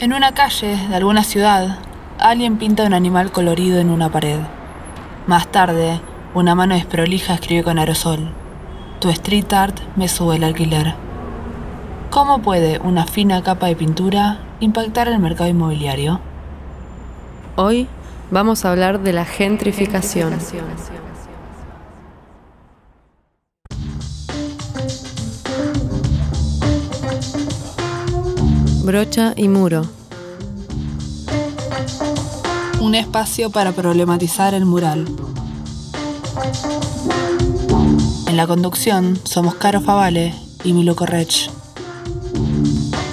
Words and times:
En 0.00 0.14
una 0.14 0.32
calle 0.32 0.78
de 0.88 0.96
alguna 0.96 1.24
ciudad, 1.24 1.76
alguien 2.18 2.56
pinta 2.56 2.86
un 2.86 2.94
animal 2.94 3.32
colorido 3.32 3.80
en 3.80 3.90
una 3.90 4.08
pared. 4.08 4.38
Más 5.26 5.48
tarde, 5.48 6.00
una 6.32 6.54
mano 6.54 6.74
desprolija 6.74 7.34
escribe 7.34 7.64
con 7.64 7.78
aerosol. 7.78 8.30
Tu 8.98 9.10
street 9.10 9.52
art 9.52 9.78
me 9.96 10.08
sube 10.08 10.36
el 10.36 10.44
alquiler. 10.44 10.94
¿Cómo 12.08 12.40
puede 12.40 12.78
una 12.78 13.04
fina 13.04 13.42
capa 13.42 13.66
de 13.66 13.76
pintura 13.76 14.38
impactar 14.60 15.08
el 15.08 15.18
mercado 15.18 15.50
inmobiliario? 15.50 16.22
Hoy 17.56 17.86
vamos 18.30 18.64
a 18.64 18.70
hablar 18.70 19.00
de 19.00 19.12
la 19.12 19.26
gentrificación. 19.26 20.38
Brocha 28.90 29.34
y 29.36 29.46
muro. 29.46 29.86
Un 32.80 32.96
espacio 32.96 33.50
para 33.50 33.70
problematizar 33.70 34.52
el 34.52 34.64
mural. 34.64 35.06
En 38.26 38.36
la 38.36 38.48
conducción 38.48 39.16
somos 39.22 39.54
Caro 39.54 39.80
Favale 39.80 40.34
y 40.64 40.72
Milo 40.72 40.96
Correch. 40.96 41.52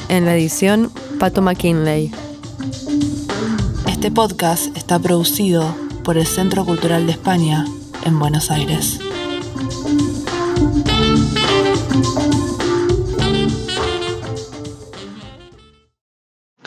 En 0.09 0.25
la 0.25 0.35
edición, 0.35 0.91
Pato 1.19 1.43
McKinley. 1.43 2.11
Este 3.87 4.09
podcast 4.09 4.75
está 4.75 4.97
producido 4.97 5.75
por 6.03 6.17
el 6.17 6.25
Centro 6.25 6.65
Cultural 6.65 7.05
de 7.05 7.11
España 7.11 7.67
en 8.03 8.17
Buenos 8.17 8.49
Aires. 8.49 8.97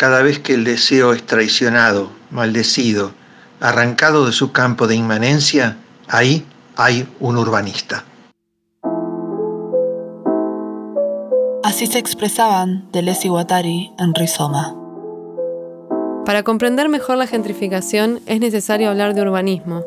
Cada 0.01 0.23
vez 0.23 0.39
que 0.39 0.55
el 0.55 0.65
deseo 0.65 1.13
es 1.13 1.25
traicionado, 1.25 2.11
maldecido, 2.31 3.13
arrancado 3.61 4.25
de 4.25 4.33
su 4.33 4.51
campo 4.51 4.87
de 4.87 4.95
inmanencia, 4.95 5.77
ahí 6.09 6.47
hay 6.75 7.07
un 7.21 7.37
urbanista. 7.37 8.07
Así 11.63 11.87
se 11.87 11.99
expresaban 11.99 12.91
Deleuze 12.93 13.27
y 13.27 13.31
Guattari 13.31 13.91
en 13.99 14.15
Rizoma. 14.15 14.75
Para 16.25 16.45
comprender 16.45 16.89
mejor 16.89 17.19
la 17.19 17.27
gentrificación 17.27 18.21
es 18.25 18.41
necesario 18.41 18.89
hablar 18.89 19.13
de 19.13 19.21
urbanismo, 19.21 19.85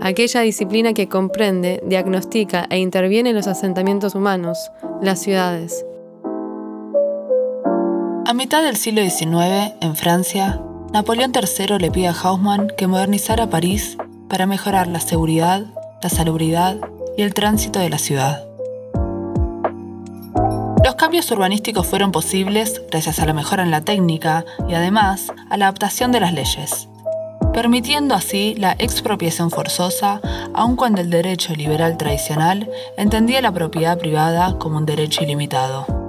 aquella 0.00 0.40
disciplina 0.40 0.94
que 0.94 1.10
comprende, 1.10 1.82
diagnostica 1.84 2.64
e 2.70 2.78
interviene 2.78 3.28
en 3.28 3.36
los 3.36 3.48
asentamientos 3.48 4.14
humanos, 4.14 4.70
las 5.02 5.20
ciudades. 5.20 5.84
A 8.26 8.32
mitad 8.32 8.62
del 8.62 8.76
siglo 8.76 9.02
XIX, 9.02 9.74
en 9.82 9.96
Francia, 9.96 10.58
Napoleón 10.94 11.30
III 11.34 11.78
le 11.78 11.90
pide 11.90 12.08
a 12.08 12.12
Haussmann 12.12 12.72
que 12.74 12.86
modernizara 12.86 13.50
París 13.50 13.98
para 14.30 14.46
mejorar 14.46 14.86
la 14.86 15.00
seguridad, 15.00 15.66
la 16.02 16.08
salubridad 16.08 16.78
y 17.18 17.22
el 17.22 17.34
tránsito 17.34 17.80
de 17.80 17.90
la 17.90 17.98
ciudad. 17.98 18.46
Los 20.82 20.94
cambios 20.94 21.30
urbanísticos 21.30 21.86
fueron 21.86 22.12
posibles 22.12 22.80
gracias 22.90 23.18
a 23.18 23.26
la 23.26 23.34
mejora 23.34 23.62
en 23.62 23.70
la 23.70 23.82
técnica 23.82 24.46
y 24.70 24.74
además 24.74 25.30
a 25.50 25.58
la 25.58 25.66
adaptación 25.66 26.10
de 26.10 26.20
las 26.20 26.32
leyes, 26.32 26.88
permitiendo 27.52 28.14
así 28.14 28.54
la 28.54 28.74
expropiación 28.78 29.50
forzosa, 29.50 30.22
aun 30.54 30.76
cuando 30.76 31.02
el 31.02 31.10
derecho 31.10 31.54
liberal 31.54 31.98
tradicional 31.98 32.70
entendía 32.96 33.42
la 33.42 33.52
propiedad 33.52 33.98
privada 33.98 34.56
como 34.58 34.78
un 34.78 34.86
derecho 34.86 35.22
ilimitado. 35.22 36.03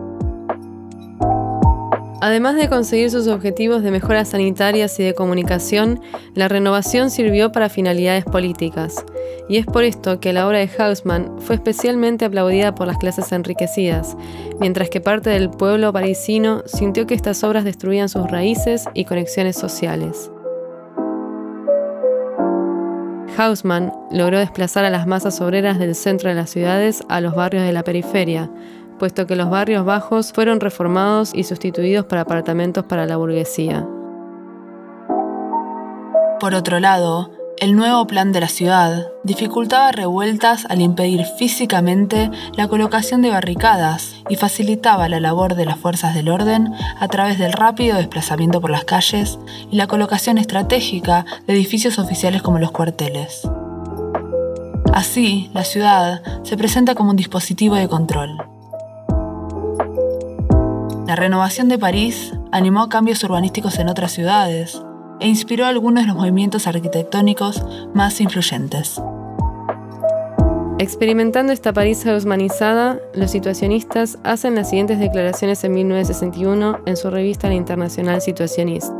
Además 2.26 2.56
de 2.56 2.70
conseguir 2.70 3.12
sus 3.12 3.28
objetivos 3.28 3.84
de 3.84 3.92
mejoras 3.92 4.30
sanitarias 4.30 5.00
y 5.00 5.04
de 5.04 5.14
comunicación, 5.14 6.02
la 6.34 6.48
renovación 6.48 7.12
sirvió 7.12 7.52
para 7.52 7.70
finalidades 7.70 8.26
políticas, 8.26 9.06
y 9.48 9.58
es 9.58 9.68
por 9.68 9.84
esto 9.84 10.20
que 10.20 10.34
la 10.34 10.48
obra 10.48 10.58
de 10.58 10.68
Haussmann 10.76 11.40
fue 11.40 11.54
especialmente 11.54 12.26
aplaudida 12.26 12.74
por 12.74 12.88
las 12.88 12.98
clases 12.98 13.32
enriquecidas, 13.32 14.18
mientras 14.60 14.90
que 14.90 15.02
parte 15.02 15.30
del 15.30 15.52
pueblo 15.52 15.94
parisino 15.94 16.64
sintió 16.66 17.06
que 17.06 17.14
estas 17.14 17.44
obras 17.44 17.64
destruían 17.64 18.10
sus 18.10 18.28
raíces 18.28 18.86
y 18.96 19.06
conexiones 19.06 19.56
sociales. 19.56 20.32
Haussmann 23.38 23.94
logró 24.10 24.40
desplazar 24.40 24.84
a 24.84 24.90
las 24.90 25.06
masas 25.06 25.42
obreras 25.42 25.78
del 25.78 25.94
centro 25.94 26.30
de 26.30 26.36
las 26.36 26.50
ciudades 26.50 27.04
a 27.08 27.22
los 27.22 27.36
barrios 27.36 27.66
de 27.66 27.74
la 27.74 27.84
periferia, 27.84 28.50
puesto 29.00 29.28
que 29.28 29.36
los 29.36 29.50
barrios 29.50 29.86
bajos 29.86 30.34
fueron 30.34 30.60
reformados 30.60 31.34
y 31.34 31.44
sustituidos 31.44 32.06
por 32.06 32.18
apartamentos 32.18 32.86
para 32.86 33.06
la 33.06 33.18
burguesía. 33.18 33.88
Por 36.40 36.54
otro 36.54 36.80
lado, 36.80 37.32
el 37.60 37.76
nuevo 37.78 38.06
plan 38.06 38.34
de 38.34 38.42
la 38.42 38.50
ciudad 38.50 39.08
dificultaba 39.24 39.94
revueltas 39.94 40.66
al 40.66 40.82
impedir 40.82 41.24
físicamente 41.38 42.30
la 42.58 42.68
colocación 42.68 43.22
de 43.22 43.30
barricadas 43.30 44.16
y 44.30 44.36
facilitaba 44.36 45.08
la 45.08 45.22
labor 45.22 45.56
de 45.56 45.66
las 45.66 45.78
fuerzas 45.78 46.14
del 46.14 46.28
orden 46.28 46.74
a 47.00 47.08
través 47.08 47.40
del 47.40 47.54
rápido 47.54 47.96
desplazamiento 47.96 48.60
por 48.60 48.72
las 48.72 48.84
calles 48.84 49.40
y 49.72 49.78
la 49.78 49.88
colocación 49.88 50.38
estratégica 50.38 51.26
de 51.48 51.54
edificios 51.54 51.98
oficiales 51.98 52.42
como 52.42 52.60
los 52.60 52.72
cuarteles. 52.72 53.48
Así, 54.94 55.50
la 55.54 55.64
ciudad 55.64 56.22
se 56.44 56.58
presenta 56.58 56.94
como 56.94 57.12
un 57.12 57.16
dispositivo 57.16 57.76
de 57.76 57.88
control. 57.88 58.55
La 61.08 61.16
renovación 61.16 61.70
de 61.70 61.78
París 61.78 62.34
animó 62.52 62.90
cambios 62.90 63.24
urbanísticos 63.24 63.78
en 63.78 63.90
otras 63.90 64.12
ciudades 64.12 64.82
e 65.20 65.28
inspiró 65.28 65.68
algunos 65.68 66.04
de 66.04 66.08
los 66.08 66.16
movimientos 66.16 66.66
arquitectónicos 66.66 67.64
más 67.94 68.20
influyentes. 68.22 69.00
Experimentando 70.80 71.54
esta 71.54 71.74
París 71.74 72.04
haussmanizada, 72.08 73.00
los 73.14 73.30
situacionistas 73.30 74.18
hacen 74.24 74.56
las 74.56 74.72
siguientes 74.72 74.98
declaraciones 74.98 75.64
en 75.64 75.74
1961 75.74 76.80
en 76.88 76.98
su 76.98 77.12
revista 77.12 77.50
La 77.50 77.54
Internacional 77.54 78.20
Situacionist. 78.20 78.92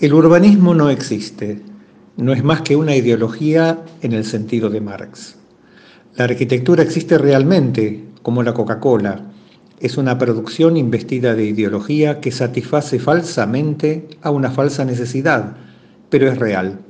El 0.00 0.12
urbanismo 0.12 0.74
no 0.74 0.90
existe, 0.90 1.62
no 2.16 2.32
es 2.32 2.42
más 2.42 2.62
que 2.62 2.74
una 2.74 2.96
ideología 2.96 3.78
en 4.02 4.12
el 4.12 4.24
sentido 4.24 4.70
de 4.70 4.80
Marx. 4.80 5.39
La 6.20 6.24
arquitectura 6.24 6.82
existe 6.82 7.16
realmente, 7.16 8.04
como 8.22 8.42
la 8.42 8.52
Coca-Cola. 8.52 9.22
Es 9.80 9.96
una 9.96 10.18
producción 10.18 10.76
investida 10.76 11.34
de 11.34 11.46
ideología 11.46 12.20
que 12.20 12.30
satisface 12.30 12.98
falsamente 12.98 14.06
a 14.20 14.30
una 14.30 14.50
falsa 14.50 14.84
necesidad, 14.84 15.56
pero 16.10 16.30
es 16.30 16.36
real. 16.36 16.80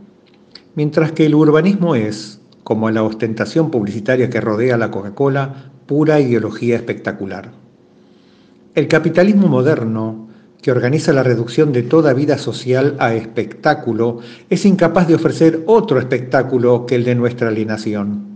Mientras 0.74 1.12
que 1.12 1.26
el 1.26 1.36
urbanismo 1.36 1.94
es, 1.94 2.40
como 2.64 2.90
la 2.90 3.04
ostentación 3.04 3.70
publicitaria 3.70 4.28
que 4.30 4.40
rodea 4.40 4.76
la 4.76 4.90
Coca-Cola, 4.90 5.70
pura 5.86 6.18
ideología 6.18 6.74
espectacular. 6.74 7.52
El 8.74 8.88
capitalismo 8.88 9.46
moderno, 9.46 10.26
que 10.60 10.72
organiza 10.72 11.12
la 11.12 11.22
reducción 11.22 11.70
de 11.72 11.84
toda 11.84 12.14
vida 12.14 12.36
social 12.36 12.96
a 12.98 13.14
espectáculo, 13.14 14.18
es 14.48 14.66
incapaz 14.66 15.06
de 15.06 15.14
ofrecer 15.14 15.62
otro 15.66 16.00
espectáculo 16.00 16.84
que 16.84 16.96
el 16.96 17.04
de 17.04 17.14
nuestra 17.14 17.46
alienación. 17.46 18.29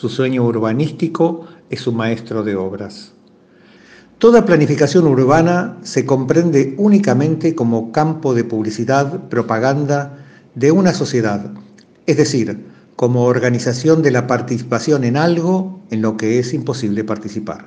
Su 0.00 0.08
sueño 0.08 0.44
urbanístico 0.44 1.44
es 1.68 1.82
su 1.82 1.92
maestro 1.92 2.42
de 2.42 2.56
obras. 2.56 3.12
Toda 4.16 4.46
planificación 4.46 5.06
urbana 5.06 5.76
se 5.82 6.06
comprende 6.06 6.74
únicamente 6.78 7.54
como 7.54 7.92
campo 7.92 8.32
de 8.32 8.44
publicidad, 8.44 9.28
propaganda 9.28 10.24
de 10.54 10.72
una 10.72 10.94
sociedad, 10.94 11.52
es 12.06 12.16
decir, 12.16 12.64
como 12.96 13.24
organización 13.24 14.00
de 14.00 14.10
la 14.10 14.26
participación 14.26 15.04
en 15.04 15.18
algo 15.18 15.82
en 15.90 16.00
lo 16.00 16.16
que 16.16 16.38
es 16.38 16.54
imposible 16.54 17.04
participar. 17.04 17.66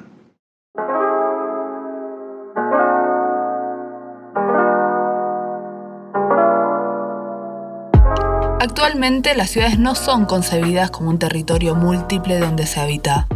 Actualmente 8.63 9.35
las 9.35 9.49
ciudades 9.49 9.77
no 9.77 9.93
son 9.93 10.23
concebidas 10.23 10.89
como 10.89 11.09
un 11.09 11.19
territorio 11.19 11.75
múltiple 11.75 12.39
donde 12.39 12.65
se 12.65 12.79
habita, 12.79 13.27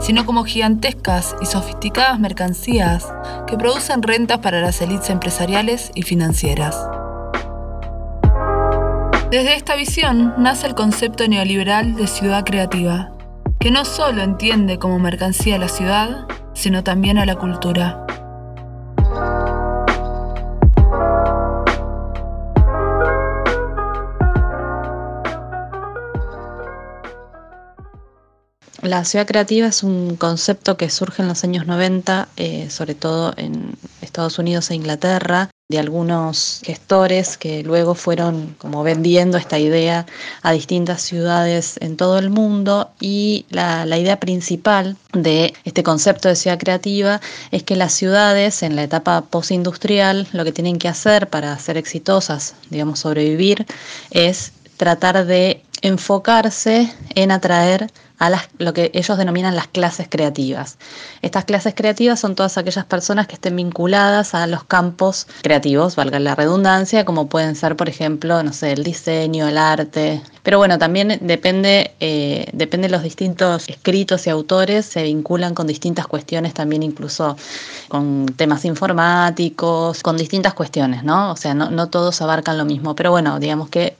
sino 0.00 0.26
como 0.26 0.44
gigantescas 0.44 1.34
y 1.40 1.46
sofisticadas 1.46 2.20
mercancías 2.20 3.10
que 3.46 3.56
producen 3.56 4.02
rentas 4.02 4.40
para 4.40 4.60
las 4.60 4.82
élites 4.82 5.08
empresariales 5.08 5.90
y 5.94 6.02
financieras. 6.02 6.76
Desde 9.30 9.54
esta 9.54 9.76
visión 9.76 10.34
nace 10.36 10.66
el 10.66 10.74
concepto 10.74 11.26
neoliberal 11.26 11.94
de 11.94 12.06
ciudad 12.06 12.44
creativa, 12.44 13.12
que 13.60 13.70
no 13.70 13.86
solo 13.86 14.22
entiende 14.22 14.78
como 14.78 14.98
mercancía 14.98 15.56
la 15.56 15.68
ciudad, 15.68 16.26
sino 16.52 16.84
también 16.84 17.16
a 17.16 17.24
la 17.24 17.36
cultura. 17.36 18.04
La 28.82 29.04
ciudad 29.04 29.26
creativa 29.26 29.66
es 29.66 29.82
un 29.82 30.16
concepto 30.16 30.78
que 30.78 30.88
surge 30.88 31.20
en 31.20 31.28
los 31.28 31.44
años 31.44 31.66
90, 31.66 32.28
eh, 32.38 32.70
sobre 32.70 32.94
todo 32.94 33.34
en 33.36 33.76
Estados 34.00 34.38
Unidos 34.38 34.70
e 34.70 34.74
Inglaterra, 34.74 35.50
de 35.68 35.78
algunos 35.78 36.62
gestores 36.64 37.36
que 37.36 37.62
luego 37.62 37.94
fueron 37.94 38.56
como 38.58 38.82
vendiendo 38.82 39.36
esta 39.36 39.58
idea 39.58 40.06
a 40.42 40.52
distintas 40.52 41.02
ciudades 41.02 41.76
en 41.80 41.98
todo 41.98 42.18
el 42.18 42.30
mundo. 42.30 42.90
Y 43.00 43.44
la, 43.50 43.84
la, 43.84 43.98
idea 43.98 44.18
principal 44.18 44.96
de 45.12 45.52
este 45.64 45.82
concepto 45.82 46.28
de 46.28 46.36
ciudad 46.36 46.58
creativa 46.58 47.20
es 47.50 47.62
que 47.62 47.76
las 47.76 47.92
ciudades 47.92 48.62
en 48.62 48.76
la 48.76 48.82
etapa 48.82 49.20
postindustrial 49.20 50.26
lo 50.32 50.42
que 50.44 50.52
tienen 50.52 50.78
que 50.78 50.88
hacer 50.88 51.28
para 51.28 51.56
ser 51.58 51.76
exitosas, 51.76 52.54
digamos, 52.70 53.00
sobrevivir, 53.00 53.66
es 54.10 54.52
tratar 54.78 55.26
de 55.26 55.62
enfocarse 55.82 56.92
en 57.14 57.30
atraer 57.30 57.90
a 58.20 58.28
las, 58.28 58.48
lo 58.58 58.74
que 58.74 58.90
ellos 58.94 59.16
denominan 59.18 59.56
las 59.56 59.66
clases 59.66 60.06
creativas. 60.08 60.76
Estas 61.22 61.46
clases 61.46 61.74
creativas 61.74 62.20
son 62.20 62.34
todas 62.34 62.58
aquellas 62.58 62.84
personas 62.84 63.26
que 63.26 63.34
estén 63.34 63.56
vinculadas 63.56 64.34
a 64.34 64.46
los 64.46 64.62
campos 64.62 65.26
creativos, 65.42 65.96
valga 65.96 66.20
la 66.20 66.34
redundancia, 66.34 67.06
como 67.06 67.28
pueden 67.28 67.56
ser, 67.56 67.76
por 67.76 67.88
ejemplo, 67.88 68.42
no 68.42 68.52
sé, 68.52 68.72
el 68.72 68.84
diseño, 68.84 69.48
el 69.48 69.56
arte. 69.56 70.22
Pero 70.42 70.58
bueno, 70.58 70.78
también 70.78 71.18
depende, 71.22 71.92
eh, 72.00 72.48
de 72.52 72.88
los 72.88 73.02
distintos 73.02 73.68
escritos 73.68 74.26
y 74.26 74.30
autores, 74.30 74.86
se 74.86 75.02
vinculan 75.02 75.54
con 75.54 75.66
distintas 75.66 76.06
cuestiones, 76.06 76.54
también 76.54 76.82
incluso 76.82 77.36
con 77.88 78.26
temas 78.36 78.64
informáticos, 78.64 80.02
con 80.02 80.16
distintas 80.16 80.54
cuestiones, 80.54 81.04
¿no? 81.04 81.32
O 81.32 81.36
sea, 81.36 81.54
no, 81.54 81.88
todos 81.88 82.20
abarcan 82.22 82.58
lo 82.58 82.64
mismo. 82.64 82.94
Pero 82.94 83.10
bueno, 83.10 83.38
digamos 83.38 83.68
que 83.68 83.96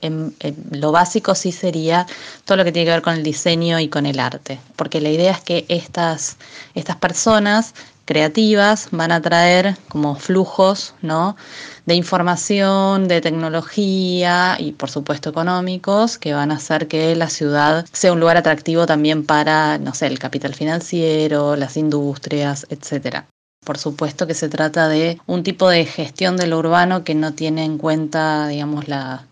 lo 0.71 0.91
básico 0.91 1.35
sí 1.35 1.51
sería 1.51 2.05
todo 2.45 2.57
lo 2.57 2.63
que 2.63 2.71
tiene 2.71 2.85
que 2.85 2.91
ver 2.91 3.01
con 3.01 3.15
el 3.15 3.23
diseño 3.23 3.79
y 3.79 3.87
con 3.87 4.05
el 4.05 4.10
el 4.11 4.19
arte, 4.19 4.59
porque 4.75 5.01
la 5.01 5.09
idea 5.09 5.31
es 5.31 5.41
que 5.41 5.65
estas, 5.67 6.37
estas 6.75 6.95
personas 6.97 7.73
creativas 8.05 8.89
van 8.91 9.11
a 9.11 9.21
traer 9.21 9.77
como 9.87 10.15
flujos 10.15 10.95
¿no? 11.01 11.35
de 11.85 11.95
información, 11.95 13.07
de 13.07 13.21
tecnología 13.21 14.57
y 14.59 14.73
por 14.73 14.89
supuesto 14.89 15.29
económicos 15.29 16.17
que 16.17 16.33
van 16.33 16.51
a 16.51 16.55
hacer 16.55 16.87
que 16.87 17.15
la 17.15 17.29
ciudad 17.29 17.85
sea 17.91 18.13
un 18.13 18.19
lugar 18.19 18.37
atractivo 18.37 18.85
también 18.85 19.25
para, 19.25 19.77
no 19.77 19.93
sé, 19.93 20.07
el 20.07 20.19
capital 20.19 20.53
financiero, 20.55 21.55
las 21.55 21.77
industrias, 21.77 22.67
etcétera. 22.69 23.27
Por 23.63 23.77
supuesto 23.77 24.25
que 24.25 24.33
se 24.33 24.49
trata 24.49 24.87
de 24.87 25.21
un 25.27 25.43
tipo 25.43 25.69
de 25.69 25.85
gestión 25.85 26.35
de 26.35 26.47
lo 26.47 26.57
urbano 26.57 27.03
que 27.03 27.13
no 27.13 27.33
tiene 27.33 27.63
en 27.63 27.77
cuenta, 27.77 28.47
digamos, 28.47 28.87
la, 28.87 29.27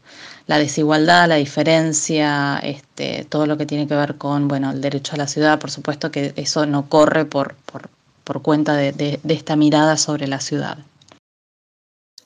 la 0.50 0.58
desigualdad, 0.58 1.28
la 1.28 1.36
diferencia, 1.36 2.58
este, 2.64 3.24
todo 3.30 3.46
lo 3.46 3.56
que 3.56 3.68
tiene 3.68 3.88
que 3.88 3.94
ver 3.94 4.16
con 4.16 4.48
bueno, 4.48 4.72
el 4.72 4.82
derecho 4.82 5.14
a 5.14 5.18
la 5.18 5.28
ciudad, 5.28 5.60
por 5.60 5.70
supuesto 5.70 6.10
que 6.10 6.34
eso 6.38 6.66
no 6.66 6.90
corre 6.90 7.26
por, 7.26 7.54
por, 8.24 8.42
cuenta 8.42 8.76
de, 8.76 8.92
de 8.92 9.34
esta 9.34 9.56
mirada 9.56 9.96
sobre 9.98 10.28
la 10.28 10.40
ciudad. 10.40 10.80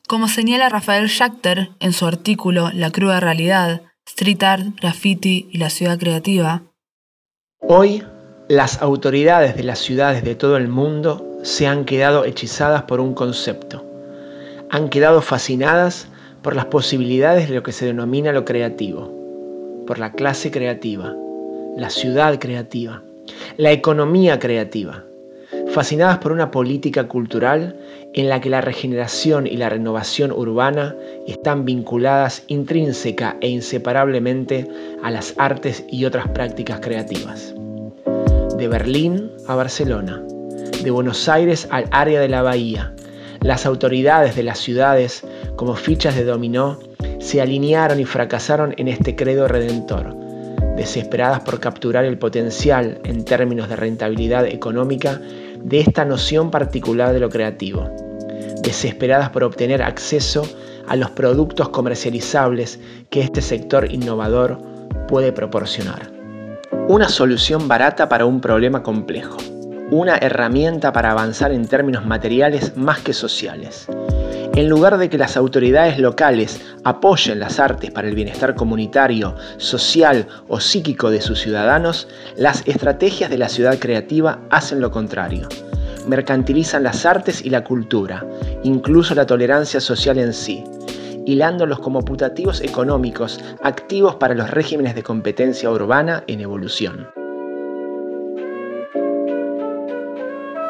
Como 0.07 0.29
señala 0.29 0.69
Rafael 0.69 1.09
Schachter 1.09 1.71
en 1.81 1.91
su 1.91 2.05
artículo 2.05 2.71
La 2.73 2.91
cruda 2.91 3.19
realidad, 3.19 3.81
Street 4.05 4.41
Art, 4.41 4.67
Graffiti 4.79 5.49
y 5.51 5.57
la 5.57 5.69
ciudad 5.69 5.99
creativa, 5.99 6.61
Hoy 7.59 8.03
las 8.47 8.81
autoridades 8.81 9.57
de 9.57 9.63
las 9.63 9.79
ciudades 9.79 10.23
de 10.23 10.35
todo 10.35 10.55
el 10.55 10.69
mundo 10.69 11.39
se 11.43 11.67
han 11.67 11.83
quedado 11.83 12.23
hechizadas 12.23 12.83
por 12.83 13.01
un 13.01 13.13
concepto. 13.13 13.85
Han 14.69 14.89
quedado 14.89 15.21
fascinadas 15.21 16.07
por 16.43 16.55
las 16.55 16.65
posibilidades 16.65 17.47
de 17.47 17.55
lo 17.55 17.63
que 17.63 17.71
se 17.71 17.85
denomina 17.85 18.33
lo 18.33 18.43
creativo, 18.43 19.11
por 19.87 19.97
la 19.97 20.11
clase 20.11 20.51
creativa, 20.51 21.15
la 21.77 21.89
ciudad 21.89 22.37
creativa, 22.37 23.01
la 23.57 23.71
economía 23.71 24.39
creativa, 24.39 25.05
fascinadas 25.71 26.17
por 26.19 26.33
una 26.33 26.51
política 26.51 27.07
cultural 27.07 27.77
en 28.13 28.29
la 28.29 28.41
que 28.41 28.49
la 28.49 28.61
regeneración 28.61 29.47
y 29.47 29.55
la 29.55 29.69
renovación 29.69 30.31
urbana 30.31 30.95
están 31.27 31.63
vinculadas 31.63 32.43
intrínseca 32.47 33.37
e 33.39 33.47
inseparablemente 33.47 34.67
a 35.01 35.09
las 35.11 35.33
artes 35.37 35.85
y 35.89 36.05
otras 36.05 36.27
prácticas 36.27 36.81
creativas. 36.81 37.55
De 38.57 38.67
Berlín 38.67 39.31
a 39.47 39.55
Barcelona, 39.55 40.21
de 40.83 40.91
Buenos 40.91 41.27
Aires 41.29 41.67
al 41.71 41.85
área 41.91 42.19
de 42.19 42.29
la 42.29 42.41
Bahía, 42.41 42.93
las 43.43 43.65
autoridades 43.65 44.35
de 44.35 44.43
las 44.43 44.59
ciudades 44.59 45.23
como 45.55 45.75
fichas 45.75 46.15
de 46.15 46.23
dominó, 46.23 46.79
se 47.19 47.41
alinearon 47.41 47.99
y 47.99 48.05
fracasaron 48.05 48.73
en 48.77 48.87
este 48.87 49.15
credo 49.15 49.47
redentor, 49.47 50.15
desesperadas 50.75 51.41
por 51.41 51.59
capturar 51.59 52.05
el 52.05 52.17
potencial 52.17 52.99
en 53.03 53.23
términos 53.25 53.69
de 53.69 53.75
rentabilidad 53.75 54.45
económica 54.45 55.21
de 55.61 55.79
esta 55.81 56.05
noción 56.05 56.51
particular 56.51 57.13
de 57.13 57.19
lo 57.19 57.29
creativo, 57.29 57.89
desesperadas 58.61 59.29
por 59.29 59.43
obtener 59.43 59.83
acceso 59.83 60.47
a 60.87 60.95
los 60.95 61.11
productos 61.11 61.69
comercializables 61.69 62.79
que 63.09 63.21
este 63.21 63.41
sector 63.41 63.91
innovador 63.91 64.59
puede 65.07 65.31
proporcionar. 65.31 66.11
Una 66.87 67.07
solución 67.07 67.67
barata 67.67 68.09
para 68.09 68.25
un 68.25 68.41
problema 68.41 68.83
complejo, 68.83 69.37
una 69.93 70.17
herramienta 70.17 70.91
para 70.91 71.11
avanzar 71.11 71.51
en 71.51 71.67
términos 71.67 72.05
materiales 72.05 72.75
más 72.75 72.99
que 72.99 73.13
sociales 73.13 73.87
en 74.55 74.69
lugar 74.69 74.97
de 74.99 75.09
que 75.09 75.17
las 75.17 75.35
autoridades 75.35 75.97
locales 75.97 76.61
apoyen 76.83 77.39
las 77.39 77.59
artes 77.59 77.89
para 77.89 78.07
el 78.07 78.15
bienestar 78.15 78.53
comunitario, 78.53 79.35
social 79.57 80.27
o 80.47 80.59
psíquico 80.59 81.09
de 81.09 81.21
sus 81.21 81.39
ciudadanos, 81.39 82.07
las 82.37 82.61
estrategias 82.67 83.31
de 83.31 83.39
la 83.39 83.49
ciudad 83.49 83.79
creativa 83.79 84.41
hacen 84.51 84.79
lo 84.79 84.91
contrario. 84.91 85.49
Mercantilizan 86.07 86.83
las 86.83 87.05
artes 87.05 87.43
y 87.43 87.49
la 87.49 87.63
cultura, 87.63 88.25
incluso 88.61 89.15
la 89.15 89.25
tolerancia 89.25 89.79
social 89.79 90.19
en 90.19 90.33
sí, 90.33 90.63
hilándolos 91.25 91.79
como 91.79 92.05
putativos 92.05 92.61
económicos 92.61 93.39
activos 93.63 94.15
para 94.15 94.35
los 94.35 94.51
regímenes 94.51 94.93
de 94.93 95.01
competencia 95.01 95.71
urbana 95.71 96.23
en 96.27 96.41
evolución. 96.41 97.22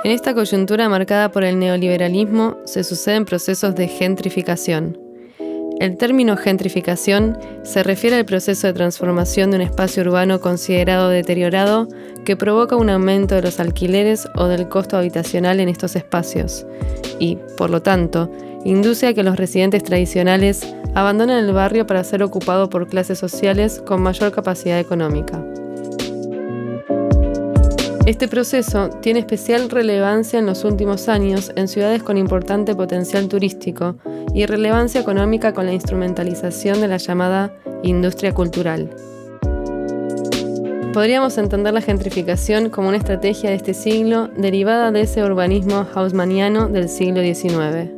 En 0.03 0.11
esta 0.11 0.33
coyuntura 0.33 0.89
marcada 0.89 1.31
por 1.31 1.45
el 1.45 1.57
neoliberalismo 1.59 2.57
se 2.65 2.83
suceden 2.83 3.23
procesos 3.23 3.73
de 3.73 3.87
gentrificación. 3.87 4.97
El 5.79 5.95
término 5.95 6.35
gentrificación 6.35 7.37
se 7.63 7.83
refiere 7.83 8.17
al 8.17 8.25
proceso 8.25 8.67
de 8.67 8.73
transformación 8.73 9.49
de 9.49 9.55
un 9.57 9.61
espacio 9.61 10.03
urbano 10.03 10.41
considerado 10.41 11.07
deteriorado 11.07 11.87
que 12.25 12.35
provoca 12.35 12.75
un 12.75 12.89
aumento 12.89 13.35
de 13.35 13.43
los 13.43 13.61
alquileres 13.61 14.27
o 14.35 14.47
del 14.47 14.67
costo 14.67 14.97
habitacional 14.97 15.61
en 15.61 15.69
estos 15.69 15.95
espacios 15.95 16.65
y, 17.17 17.37
por 17.55 17.69
lo 17.69 17.81
tanto, 17.81 18.29
induce 18.65 19.07
a 19.07 19.13
que 19.13 19.23
los 19.23 19.37
residentes 19.37 19.83
tradicionales 19.83 20.67
abandonen 20.95 21.37
el 21.37 21.53
barrio 21.53 21.87
para 21.87 22.03
ser 22.03 22.23
ocupado 22.23 22.69
por 22.69 22.87
clases 22.87 23.19
sociales 23.19 23.81
con 23.85 24.01
mayor 24.01 24.33
capacidad 24.33 24.79
económica. 24.79 25.41
Este 28.05 28.27
proceso 28.27 28.89
tiene 29.01 29.21
especial 29.21 29.69
relevancia 29.69 30.37
en 30.37 30.45
los 30.45 30.65
últimos 30.65 31.07
años 31.07 31.53
en 31.55 31.69
ciudades 31.69 32.03
con 32.03 32.17
importante 32.17 32.75
potencial 32.75 33.29
turístico 33.29 33.95
y 34.33 34.45
relevancia 34.45 34.99
económica 34.99 35.53
con 35.53 35.67
la 35.67 35.71
instrumentalización 35.71 36.81
de 36.81 36.89
la 36.89 36.97
llamada 36.97 37.55
industria 37.81 38.33
cultural. 38.33 38.89
Podríamos 40.91 41.37
entender 41.37 41.73
la 41.73 41.79
gentrificación 41.79 42.69
como 42.69 42.89
una 42.89 42.97
estrategia 42.97 43.51
de 43.51 43.55
este 43.55 43.73
siglo 43.73 44.27
derivada 44.35 44.91
de 44.91 45.01
ese 45.01 45.23
urbanismo 45.23 45.87
hausmanniano 45.95 46.67
del 46.67 46.89
siglo 46.89 47.21
XIX. 47.21 47.89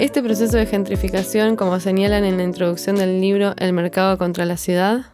Este 0.00 0.20
proceso 0.20 0.56
de 0.56 0.66
gentrificación, 0.66 1.54
como 1.54 1.78
señalan 1.78 2.24
en 2.24 2.38
la 2.38 2.42
introducción 2.42 2.96
del 2.96 3.20
libro 3.20 3.54
El 3.56 3.72
mercado 3.72 4.18
contra 4.18 4.44
la 4.44 4.56
ciudad, 4.56 5.13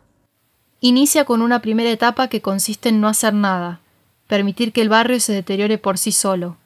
inicia 0.81 1.25
con 1.25 1.43
una 1.43 1.61
primera 1.61 1.91
etapa 1.91 2.29
que 2.29 2.41
consiste 2.41 2.89
en 2.89 3.01
no 3.01 3.09
hacer 3.09 3.35
nada, 3.35 3.81
permitir 4.27 4.73
que 4.73 4.81
el 4.81 4.89
barrio 4.89 5.21
se 5.21 5.33
deteriore 5.33 5.79
por 5.79 5.99
sí 5.99 6.13
solo. 6.13 6.57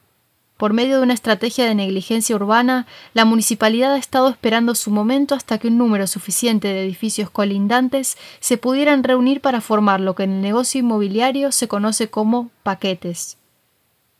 Por 0.56 0.72
medio 0.72 0.98
de 0.98 1.02
una 1.02 1.14
estrategia 1.14 1.64
de 1.64 1.74
negligencia 1.74 2.36
urbana, 2.36 2.86
la 3.12 3.24
municipalidad 3.24 3.94
ha 3.94 3.98
estado 3.98 4.28
esperando 4.28 4.76
su 4.76 4.92
momento 4.92 5.34
hasta 5.34 5.58
que 5.58 5.66
un 5.66 5.78
número 5.78 6.06
suficiente 6.06 6.68
de 6.68 6.84
edificios 6.84 7.28
colindantes 7.28 8.16
se 8.38 8.56
pudieran 8.56 9.02
reunir 9.02 9.40
para 9.40 9.60
formar 9.60 10.00
lo 10.00 10.14
que 10.14 10.22
en 10.22 10.30
el 10.30 10.42
negocio 10.42 10.78
inmobiliario 10.78 11.50
se 11.50 11.66
conoce 11.66 12.08
como 12.08 12.50
paquetes. 12.62 13.36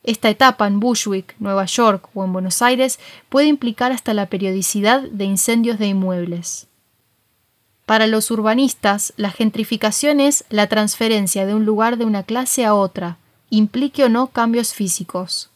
Esta 0.03 0.29
etapa 0.29 0.67
en 0.67 0.81
Bushwick, 0.81 1.37
Nueva 1.39 1.67
York 1.67 2.09
o 2.15 2.25
en 2.25 2.33
Buenos 2.33 2.63
Aires 2.63 2.99
puede 3.29 3.47
implicar 3.47 3.93
hasta 3.93 4.13
la 4.13 4.27
periodicidad 4.27 5.03
de 5.03 5.25
incendios 5.25 5.79
de 5.79 5.87
inmuebles. 5.87 6.67
Para 7.87 8.07
los 8.07 8.31
urbanistas, 8.31 9.13
la 9.17 9.31
gentrificación 9.31 10.21
es 10.21 10.45
la 10.49 10.69
transferencia 10.69 11.45
de 11.45 11.55
un 11.55 11.65
lugar 11.65 11.99
de 11.99 12.05
una 12.05 12.23
clase 12.23 12.65
a 12.65 12.75
otra, 12.75 13.19
implique 13.51 14.05
o 14.05 14.09
no 14.09 14.29
cambios 14.29 14.73
físicos. 14.73 15.51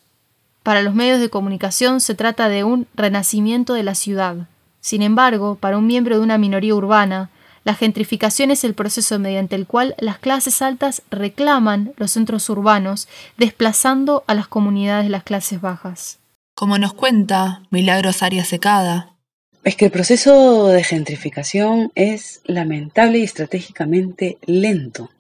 Para 0.63 0.83
los 0.83 0.95
medios 0.95 1.21
de 1.21 1.31
comunicación 1.31 2.01
se 2.01 2.15
trata 2.15 2.51
de 2.51 2.65
un 2.65 2.87
renacimiento 2.95 3.73
de 3.73 3.83
la 3.83 3.95
ciudad. 3.95 4.49
Sin 4.81 5.01
embargo, 5.01 5.57
para 5.57 5.79
un 5.79 5.87
miembro 5.87 6.17
de 6.17 6.23
una 6.23 6.37
minoría 6.37 6.75
urbana, 6.75 7.31
La 7.69 7.75
gentrificación 7.75 8.51
es 8.51 8.65
el 8.65 8.73
proceso 8.73 9.19
mediante 9.19 9.55
el 9.55 9.67
cual 9.67 9.95
las 9.99 10.19
clases 10.19 10.63
altas 10.63 11.03
reclaman 11.11 11.93
los 11.99 12.13
centros 12.13 12.49
urbanos, 12.49 13.09
desplazando 13.37 14.25
a 14.27 14.35
las 14.35 14.49
comunidades 14.49 15.05
de 15.05 15.11
las 15.11 15.23
clases 15.23 15.61
bajas. 15.61 16.19
Como 16.55 16.79
nos 16.79 16.95
cuenta 16.95 17.61
Milagros 17.69 18.23
Arias 18.23 18.49
Secada. 18.49 19.18
Es 19.65 19.77
que 19.77 19.87
el 19.87 19.91
proceso 19.91 20.69
de 20.69 20.83
gentrificación 20.85 21.93
es 21.95 22.41
lamentable 22.45 23.19
y 23.19 23.25
estratégicamente 23.25 24.39
lento. 24.47 25.11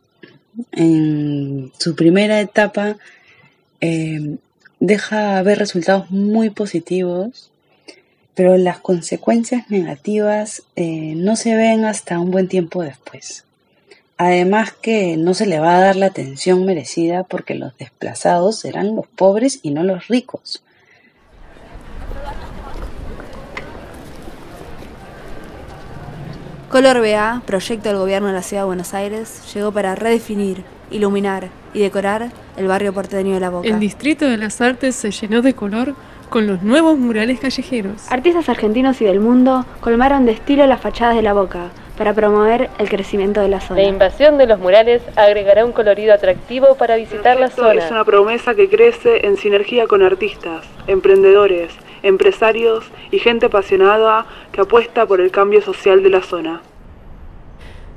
En 0.72 1.72
su 1.78 1.94
primera 1.94 2.40
etapa 2.40 2.96
eh, 3.80 4.36
deja 4.80 5.42
ver 5.42 5.58
resultados 5.58 6.10
muy 6.10 6.50
positivos 6.50 7.50
pero 8.38 8.56
las 8.56 8.78
consecuencias 8.78 9.68
negativas 9.68 10.62
eh, 10.76 11.14
no 11.16 11.34
se 11.34 11.56
ven 11.56 11.84
hasta 11.84 12.20
un 12.20 12.30
buen 12.30 12.46
tiempo 12.46 12.84
después. 12.84 13.44
Además 14.16 14.70
que 14.70 15.16
no 15.16 15.34
se 15.34 15.46
le 15.46 15.58
va 15.58 15.76
a 15.76 15.80
dar 15.80 15.96
la 15.96 16.06
atención 16.06 16.64
merecida 16.64 17.24
porque 17.24 17.56
los 17.56 17.76
desplazados 17.78 18.60
serán 18.60 18.94
los 18.94 19.08
pobres 19.08 19.58
y 19.64 19.72
no 19.72 19.82
los 19.82 20.06
ricos. 20.06 20.62
Color 26.68 27.00
BA, 27.00 27.40
proyecto 27.46 27.88
del 27.88 27.96
gobierno 27.96 28.28
de 28.28 28.34
la 28.34 28.42
Ciudad 28.42 28.64
de 28.64 28.66
Buenos 28.66 28.92
Aires, 28.92 29.54
llegó 29.54 29.72
para 29.72 29.94
redefinir, 29.94 30.64
iluminar 30.90 31.48
y 31.72 31.80
decorar 31.80 32.28
el 32.58 32.68
barrio 32.68 32.92
porteño 32.92 33.32
de 33.32 33.40
La 33.40 33.48
Boca. 33.48 33.66
El 33.66 33.80
Distrito 33.80 34.26
de 34.26 34.36
las 34.36 34.60
Artes 34.60 34.94
se 34.94 35.10
llenó 35.10 35.40
de 35.40 35.54
color 35.54 35.94
con 36.28 36.46
los 36.46 36.62
nuevos 36.62 36.98
murales 36.98 37.40
callejeros. 37.40 38.12
Artistas 38.12 38.50
argentinos 38.50 39.00
y 39.00 39.06
del 39.06 39.18
mundo 39.18 39.64
colmaron 39.80 40.26
de 40.26 40.32
estilo 40.32 40.66
las 40.66 40.78
fachadas 40.78 41.16
de 41.16 41.22
la 41.22 41.32
boca 41.32 41.70
para 41.96 42.12
promover 42.12 42.68
el 42.78 42.90
crecimiento 42.90 43.40
de 43.40 43.48
la 43.48 43.62
zona. 43.62 43.80
La 43.80 43.88
invasión 43.88 44.36
de 44.36 44.46
los 44.46 44.58
murales 44.58 45.00
agregará 45.16 45.64
un 45.64 45.72
colorido 45.72 46.12
atractivo 46.12 46.74
para 46.74 46.96
visitar 46.96 47.40
la 47.40 47.48
zona. 47.48 47.82
Es 47.82 47.90
una 47.90 48.04
promesa 48.04 48.54
que 48.54 48.68
crece 48.68 49.26
en 49.26 49.38
sinergia 49.38 49.86
con 49.86 50.02
artistas, 50.02 50.66
emprendedores, 50.86 51.72
empresarios 52.02 52.84
y 53.10 53.18
gente 53.18 53.46
apasionada 53.46 54.26
que 54.52 54.60
apuesta 54.60 55.06
por 55.06 55.20
el 55.20 55.30
cambio 55.30 55.62
social 55.62 56.02
de 56.02 56.10
la 56.10 56.22
zona. 56.22 56.62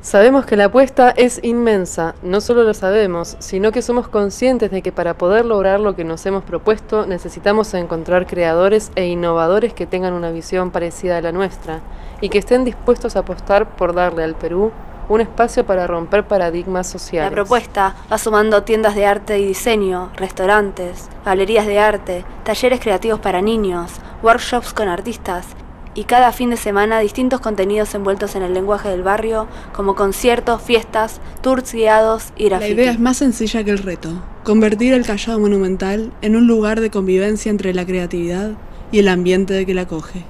Sabemos 0.02 0.48
que 0.48 0.58
la 0.58 0.66
apuesta 0.66 1.12
es 1.12 1.40
inmensa, 1.44 2.16
no 2.24 2.42
solo 2.42 2.64
lo 2.64 2.74
sabemos, 2.74 3.36
sino 3.38 3.72
que 3.72 3.84
somos 3.84 4.08
conscientes 4.08 4.72
de 4.72 4.82
que 4.82 4.92
para 4.92 5.16
poder 5.16 5.46
lograr 5.46 5.80
lo 5.80 5.96
que 5.96 6.04
nos 6.04 6.26
hemos 6.26 6.44
propuesto 6.44 7.06
necesitamos 7.06 7.72
encontrar 7.76 8.26
creadores 8.26 8.92
e 8.96 9.06
innovadores 9.06 9.76
que 9.76 9.86
tengan 9.86 10.14
una 10.14 10.32
visión 10.32 10.72
parecida 10.72 11.18
a 11.18 11.22
la 11.22 11.32
nuestra 11.32 11.82
y 12.20 12.30
que 12.30 12.40
estén 12.40 12.66
dispuestos 12.66 13.16
a 13.16 13.20
apostar 13.20 13.76
por 13.76 13.94
darle 13.94 14.24
al 14.24 14.34
Perú 14.34 14.72
un 15.14 15.22
espacio 15.22 15.66
para 15.66 15.88
romper 15.88 16.26
paradigmas 16.26 16.88
sociales. 16.88 17.32
La 17.32 17.36
propuesta 17.36 17.96
va 18.12 18.18
sumando 18.18 18.64
tiendas 18.64 18.96
de 18.96 19.06
arte 19.06 19.40
y 19.40 19.46
diseño, 19.46 20.12
restaurantes, 20.16 21.10
galerías 21.26 21.68
de 21.68 21.80
arte, 21.80 22.26
talleres 22.44 22.80
creativos 22.80 23.20
para 23.20 23.42
niños, 23.42 23.92
workshops 24.24 24.74
con 24.74 24.88
artistas 24.88 25.48
y 25.94 26.06
cada 26.06 26.32
fin 26.32 26.50
de 26.50 26.58
semana 26.58 27.00
distintos 27.00 27.42
contenidos 27.42 27.94
envueltos 27.96 28.36
en 28.36 28.44
el 28.44 28.54
lenguaje 28.54 28.90
del 28.90 29.04
barrio, 29.04 29.48
como 29.74 29.96
conciertos, 29.96 30.62
fiestas, 30.62 31.20
tours 31.42 31.74
guiados 31.74 32.32
y 32.38 32.46
graffiti. 32.46 32.76
La 32.76 32.82
idea 32.82 32.92
es 32.92 33.00
más 33.00 33.18
sencilla 33.18 33.64
que 33.64 33.72
el 33.72 33.80
reto, 33.80 34.24
convertir 34.44 34.94
el 34.94 35.06
Callao 35.06 35.40
Monumental 35.40 36.12
en 36.22 36.36
un 36.36 36.48
lugar 36.48 36.80
de 36.80 36.90
convivencia 36.90 37.50
entre 37.50 37.74
la 37.74 37.86
creatividad 37.86 38.52
y 38.92 39.00
el 39.00 39.08
ambiente 39.08 39.66
que 39.66 39.74
la 39.74 39.82
acoge. 39.82 40.24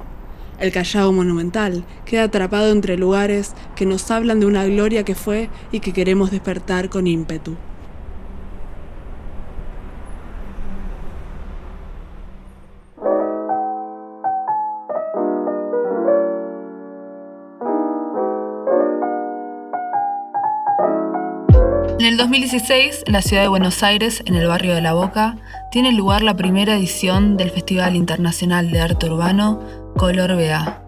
El 0.61 0.71
Callao 0.71 1.11
Monumental 1.11 1.83
queda 2.05 2.25
atrapado 2.25 2.71
entre 2.71 2.95
lugares 2.95 3.55
que 3.75 3.87
nos 3.87 4.11
hablan 4.11 4.39
de 4.39 4.45
una 4.45 4.63
gloria 4.65 5.03
que 5.03 5.15
fue 5.15 5.49
y 5.71 5.79
que 5.79 5.91
queremos 5.91 6.29
despertar 6.29 6.89
con 6.89 7.07
ímpetu. 7.07 7.57
En 21.99 22.07
el 22.07 22.17
2016, 22.17 23.03
en 23.05 23.13
la 23.13 23.21
ciudad 23.21 23.43
de 23.43 23.47
Buenos 23.47 23.83
Aires, 23.83 24.23
en 24.25 24.35
el 24.35 24.47
barrio 24.47 24.73
de 24.73 24.81
La 24.81 24.93
Boca, 24.93 25.37
tiene 25.71 25.91
lugar 25.91 26.23
la 26.23 26.35
primera 26.35 26.75
edición 26.75 27.37
del 27.37 27.51
Festival 27.51 27.95
Internacional 27.95 28.71
de 28.71 28.81
Arte 28.81 29.07
Urbano 29.07 29.59
Color 30.01 30.35
BA. 30.35 30.81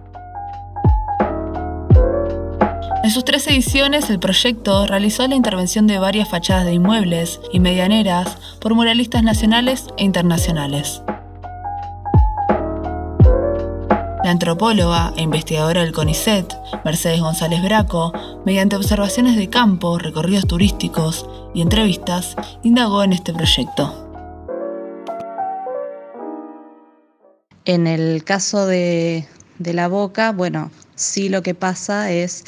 En 3.04 3.12
sus 3.12 3.24
tres 3.24 3.46
ediciones, 3.46 4.10
el 4.10 4.18
proyecto 4.18 4.88
realizó 4.88 5.28
la 5.28 5.36
intervención 5.36 5.86
de 5.86 6.00
varias 6.00 6.28
fachadas 6.28 6.66
de 6.66 6.74
inmuebles 6.74 7.40
y 7.52 7.60
medianeras 7.60 8.40
por 8.60 8.74
muralistas 8.74 9.22
nacionales 9.22 9.86
e 9.98 10.04
internacionales. 10.04 11.04
La 14.24 14.32
antropóloga 14.32 15.14
e 15.16 15.22
investigadora 15.22 15.84
del 15.84 15.94
CONICET, 15.94 16.52
Mercedes 16.84 17.22
González 17.22 17.62
Braco, 17.62 18.12
mediante 18.46 18.78
observaciones 18.78 19.36
de 19.36 19.48
campo, 19.48 20.00
recorridos 20.00 20.48
turísticos 20.48 21.28
y 21.54 21.62
entrevistas, 21.62 22.36
indagó 22.64 23.04
en 23.04 23.14
este 23.14 23.32
proyecto. 23.32 24.03
En 27.66 27.88
el 27.88 28.24
caso 28.24 28.66
de, 28.66 29.26
la 29.60 29.88
boca, 29.88 30.32
bueno, 30.32 30.72
sí 30.96 31.30
lo 31.30 31.42
que 31.42 31.56
pasa 31.56 32.12
es 32.12 32.44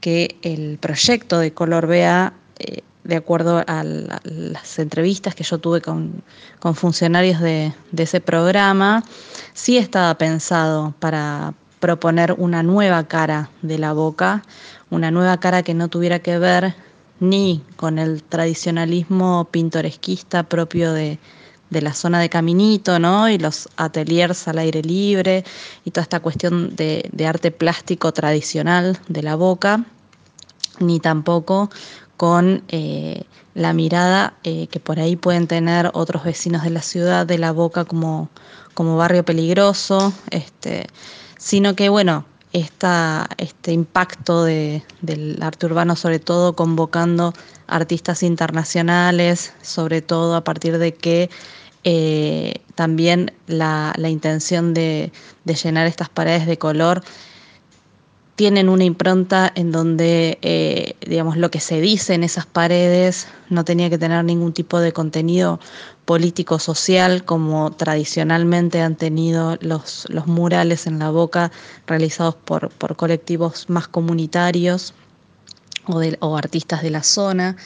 que 0.00 0.36
el 0.42 0.78
proyecto 0.78 1.38
de 1.40 1.52
Color 1.52 1.88
BA 1.88 2.32
eh, 2.58 2.82
de 3.04 3.16
acuerdo 3.16 3.64
a 3.66 3.82
las 3.82 4.78
entrevistas 4.78 5.34
que 5.34 5.42
yo 5.42 5.58
tuve 5.58 5.80
con, 5.80 6.22
funcionarios 6.74 7.40
de, 7.40 7.72
ese 7.96 8.20
programa, 8.20 9.02
sí 9.54 9.76
estaba 9.76 10.16
pensado 10.16 10.94
para 11.00 11.54
proponer 11.80 12.36
una 12.38 12.62
nueva 12.62 13.08
cara 13.08 13.50
de 13.62 13.78
la 13.78 13.92
boca, 13.92 14.44
una 14.90 15.10
nueva 15.10 15.40
cara 15.40 15.64
que 15.64 15.74
no 15.74 15.88
tuviera 15.88 16.20
que 16.20 16.38
ver 16.38 16.76
ni 17.18 17.64
con 17.74 17.98
el 17.98 18.22
tradicionalismo 18.22 19.48
pintoresquista 19.50 20.44
propio 20.44 20.92
de, 20.92 21.18
la 21.80 21.94
zona 21.94 22.20
de 22.20 22.28
Caminito, 22.28 22.98
¿no? 22.98 23.28
Y 23.28 23.38
los 23.38 23.68
ateliers 23.76 24.46
al 24.48 24.58
aire 24.58 24.82
libre 24.82 25.44
y 25.84 25.90
toda 25.90 26.02
esta 26.02 26.20
cuestión 26.20 26.76
de, 26.76 27.08
de 27.12 27.26
arte 27.26 27.50
plástico 27.50 28.12
tradicional 28.12 28.98
de 29.08 29.22
la 29.22 29.36
boca, 29.36 29.84
ni 30.80 31.00
tampoco 31.00 31.70
con 32.22 32.62
eh, 32.68 33.24
la 33.54 33.72
mirada 33.72 34.34
eh, 34.44 34.68
que 34.68 34.78
por 34.78 35.00
ahí 35.00 35.16
pueden 35.16 35.48
tener 35.48 35.90
otros 35.92 36.24
vecinos 36.24 36.62
de 36.62 36.70
la 36.70 36.80
ciudad 36.80 37.26
de 37.26 37.36
La 37.36 37.50
Boca 37.52 37.84
como, 37.84 38.28
como 38.74 38.96
barrio 38.96 39.24
peligroso, 39.24 40.12
este, 40.30 40.86
sino 41.36 41.74
que 41.74 41.88
bueno, 41.88 42.24
este 42.52 43.72
impacto 43.72 44.44
de, 44.44 44.84
del 45.00 45.42
arte 45.42 45.66
urbano, 45.66 45.96
sobre 45.96 46.18
todo 46.18 46.54
convocando 46.54 47.34
artistas 47.66 48.22
internacionales, 48.22 49.52
sobre 49.62 50.02
todo 50.02 50.36
a 50.36 50.44
partir 50.44 50.78
de 50.78 50.94
que 50.94 51.28
eh, 51.84 52.54
también 52.74 53.32
la, 53.46 53.94
intención 54.08 54.74
de, 54.74 55.12
de 55.44 55.54
llenar 55.54 55.86
estas 55.86 56.08
paredes 56.08 56.46
de 56.46 56.58
color 56.58 57.02
tienen 58.34 58.68
una 58.68 58.84
impronta 58.84 59.52
en 59.54 59.72
donde, 59.72 60.38
eh, 60.42 60.96
digamos, 61.06 61.36
lo 61.36 61.50
que 61.50 61.60
se 61.60 61.80
dice 61.80 62.14
en 62.14 62.24
esas 62.24 62.46
paredes 62.46 63.28
no 63.50 63.64
tenía 63.64 63.90
que 63.90 63.98
tener 63.98 64.24
ningún 64.24 64.52
tipo 64.52 64.80
de 64.80 64.92
contenido 64.92 65.60
político 66.06 66.58
social 66.58 67.24
como 67.24 67.70
tradicionalmente 67.72 68.80
han 68.80 68.96
tenido 68.96 69.58
los, 69.60 70.06
los 70.08 70.26
murales 70.26 70.86
en 70.86 70.98
la 70.98 71.10
boca 71.10 71.52
realizados 71.86 72.34
por, 72.34 72.70
por 72.70 72.96
colectivos 72.96 73.68
más 73.68 73.86
comunitarios 73.86 74.94
o, 75.86 76.00
de, 76.00 76.16
o 76.20 76.36
artistas 76.36 76.82
de 76.82 76.90
la 76.90 77.02
zona. 77.02 77.56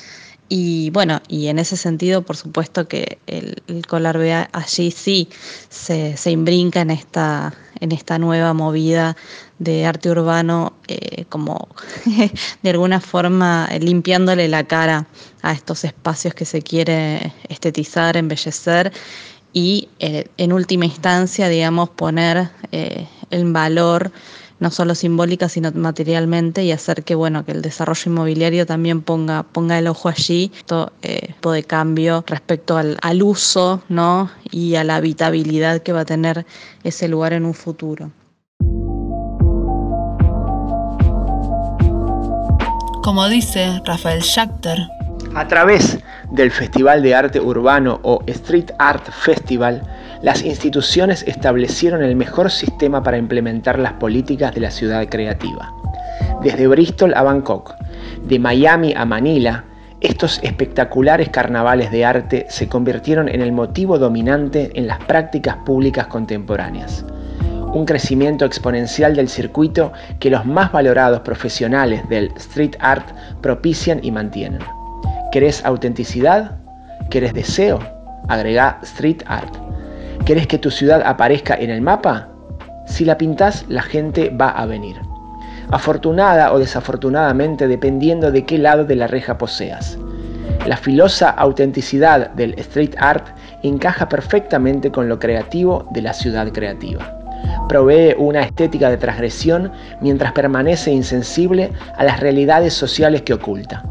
Y 0.48 0.90
bueno, 0.90 1.20
y 1.28 1.48
en 1.48 1.58
ese 1.58 1.76
sentido, 1.76 2.22
por 2.22 2.36
supuesto 2.36 2.86
que 2.86 3.18
el, 3.26 3.62
el 3.66 3.86
Colar 3.86 4.16
allí 4.52 4.90
sí 4.92 5.28
se, 5.68 6.16
se 6.16 6.30
imbrinca 6.30 6.80
en 6.80 6.90
esta, 6.90 7.52
en 7.80 7.90
esta 7.90 8.18
nueva 8.18 8.52
movida 8.52 9.16
de 9.58 9.86
arte 9.86 10.10
urbano, 10.10 10.74
eh, 10.86 11.24
como 11.28 11.68
de 12.62 12.70
alguna 12.70 13.00
forma 13.00 13.68
limpiándole 13.80 14.46
la 14.46 14.64
cara 14.64 15.06
a 15.42 15.52
estos 15.52 15.84
espacios 15.84 16.34
que 16.34 16.44
se 16.44 16.62
quiere 16.62 17.32
estetizar, 17.48 18.16
embellecer 18.16 18.92
y 19.52 19.88
eh, 19.98 20.26
en 20.36 20.52
última 20.52 20.84
instancia, 20.84 21.48
digamos, 21.48 21.88
poner 21.88 22.50
eh, 22.72 23.06
en 23.30 23.52
valor 23.52 24.12
no 24.58 24.70
solo 24.70 24.94
simbólica, 24.94 25.48
sino 25.48 25.70
materialmente, 25.72 26.64
y 26.64 26.72
hacer 26.72 27.04
que, 27.04 27.14
bueno, 27.14 27.44
que 27.44 27.52
el 27.52 27.62
desarrollo 27.62 28.02
inmobiliario 28.06 28.66
también 28.66 29.02
ponga, 29.02 29.42
ponga 29.42 29.78
el 29.78 29.86
ojo 29.86 30.08
allí, 30.08 30.50
todo 30.66 30.92
eh, 31.02 31.28
tipo 31.28 31.52
de 31.52 31.64
cambio 31.64 32.24
respecto 32.26 32.76
al, 32.76 32.96
al 33.02 33.22
uso 33.22 33.82
¿no? 33.88 34.30
y 34.50 34.76
a 34.76 34.84
la 34.84 34.96
habitabilidad 34.96 35.82
que 35.82 35.92
va 35.92 36.00
a 36.00 36.04
tener 36.04 36.46
ese 36.84 37.08
lugar 37.08 37.32
en 37.32 37.44
un 37.44 37.54
futuro. 37.54 38.10
Como 43.02 43.28
dice 43.28 43.80
Rafael 43.84 44.20
Schachter, 44.20 44.78
a 45.36 45.46
través 45.46 45.98
del 46.32 46.50
Festival 46.50 47.02
de 47.02 47.14
Arte 47.14 47.40
Urbano 47.40 48.00
o 48.02 48.22
Street 48.26 48.70
Art 48.78 49.06
Festival, 49.10 49.82
las 50.26 50.42
instituciones 50.42 51.22
establecieron 51.28 52.02
el 52.02 52.16
mejor 52.16 52.50
sistema 52.50 53.00
para 53.00 53.16
implementar 53.16 53.78
las 53.78 53.92
políticas 53.92 54.52
de 54.52 54.60
la 54.60 54.72
ciudad 54.72 55.06
creativa. 55.08 55.72
Desde 56.42 56.66
Bristol 56.66 57.14
a 57.14 57.22
Bangkok, 57.22 57.76
de 58.24 58.40
Miami 58.40 58.92
a 58.96 59.04
Manila, 59.04 59.62
estos 60.00 60.40
espectaculares 60.42 61.28
carnavales 61.28 61.92
de 61.92 62.04
arte 62.04 62.46
se 62.48 62.68
convirtieron 62.68 63.28
en 63.28 63.40
el 63.40 63.52
motivo 63.52 64.00
dominante 64.00 64.72
en 64.74 64.88
las 64.88 64.98
prácticas 65.04 65.58
públicas 65.64 66.08
contemporáneas. 66.08 67.04
Un 67.72 67.84
crecimiento 67.84 68.44
exponencial 68.44 69.14
del 69.14 69.28
circuito 69.28 69.92
que 70.18 70.30
los 70.30 70.44
más 70.44 70.72
valorados 70.72 71.20
profesionales 71.20 72.02
del 72.08 72.32
street 72.34 72.74
art 72.80 73.08
propician 73.42 74.00
y 74.02 74.10
mantienen. 74.10 74.58
¿Querés 75.30 75.64
autenticidad? 75.64 76.56
¿Querés 77.10 77.32
deseo? 77.32 77.78
Agrega 78.26 78.80
street 78.82 79.22
art. 79.26 79.65
¿Querés 80.24 80.46
que 80.46 80.58
tu 80.58 80.70
ciudad 80.70 81.02
aparezca 81.04 81.54
en 81.54 81.70
el 81.70 81.82
mapa? 81.82 82.28
Si 82.86 83.04
la 83.04 83.18
pintás, 83.18 83.64
la 83.68 83.82
gente 83.82 84.30
va 84.30 84.50
a 84.50 84.66
venir 84.66 84.96
afortunada 85.70 86.52
o 86.52 86.58
desafortunadamente 86.58 87.68
dependiendo 87.68 88.30
de 88.30 88.44
qué 88.44 88.58
lado 88.58 88.84
de 88.84 88.96
la 88.96 89.06
reja 89.06 89.38
poseas. 89.38 89.98
La 90.66 90.76
filosa 90.76 91.30
autenticidad 91.30 92.30
del 92.30 92.54
street 92.58 92.94
art 92.98 93.26
encaja 93.62 94.08
perfectamente 94.08 94.90
con 94.90 95.08
lo 95.08 95.18
creativo 95.18 95.86
de 95.92 96.02
la 96.02 96.12
ciudad 96.12 96.50
creativa. 96.52 97.12
Provee 97.68 98.14
una 98.18 98.42
estética 98.42 98.90
de 98.90 98.96
transgresión 98.96 99.72
mientras 100.00 100.32
permanece 100.32 100.90
insensible 100.90 101.70
a 101.96 102.04
las 102.04 102.20
realidades 102.20 102.74
sociales 102.74 103.22
que 103.22 103.34
oculta. 103.34 103.84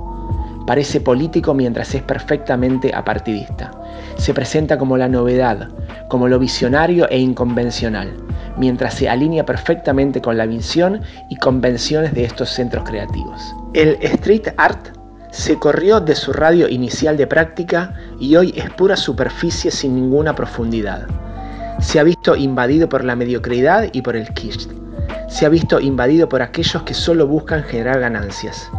Parece 0.65 1.00
político 1.00 1.53
mientras 1.53 1.93
es 1.93 2.01
perfectamente 2.01 2.91
apartidista. 2.93 3.72
Se 4.17 4.34
presenta 4.34 4.77
como 4.77 4.98
la 4.98 5.07
novedad, 5.07 5.69
como 6.10 6.27
lo 6.27 6.39
visionario 6.39 7.07
e 7.10 7.19
inconvencional, 7.19 8.12
mientras 8.57 8.95
se 8.95 9.07
alinea 9.07 9.45
perfectamente 9.45 10.22
con 10.22 10.38
la 10.38 10.48
visión 10.48 11.01
y 11.29 11.36
convenciones 11.36 12.13
de 12.13 12.24
estos 12.24 12.50
centros 12.50 12.84
creativos. 12.89 13.55
El 13.74 13.98
street 14.01 14.48
art 14.57 14.88
se 15.29 15.60
corrió 15.60 16.00
de 16.00 16.15
su 16.15 16.34
radio 16.34 16.67
inicial 16.69 17.17
de 17.17 17.27
práctica 17.27 17.93
y 18.19 18.36
hoy 18.36 18.53
es 18.55 18.69
pura 18.72 18.95
superficie 18.95 19.69
sin 19.69 19.93
ninguna 19.93 20.34
profundidad. 20.34 21.05
Se 21.79 22.00
ha 22.00 22.03
visto 22.03 22.36
invadido 22.36 22.88
por 22.88 23.03
la 23.03 23.15
mediocridad 23.15 23.89
y 23.91 24.01
por 24.01 24.15
el 24.15 24.29
kitsch. 24.29 24.69
Se 25.27 25.45
ha 25.45 25.50
visto 25.50 25.79
invadido 25.79 26.29
por 26.29 26.41
aquellos 26.41 26.81
que 26.84 26.93
solo 26.93 27.27
buscan 27.27 27.63
generar 27.63 28.00
ganancias. 28.00 28.72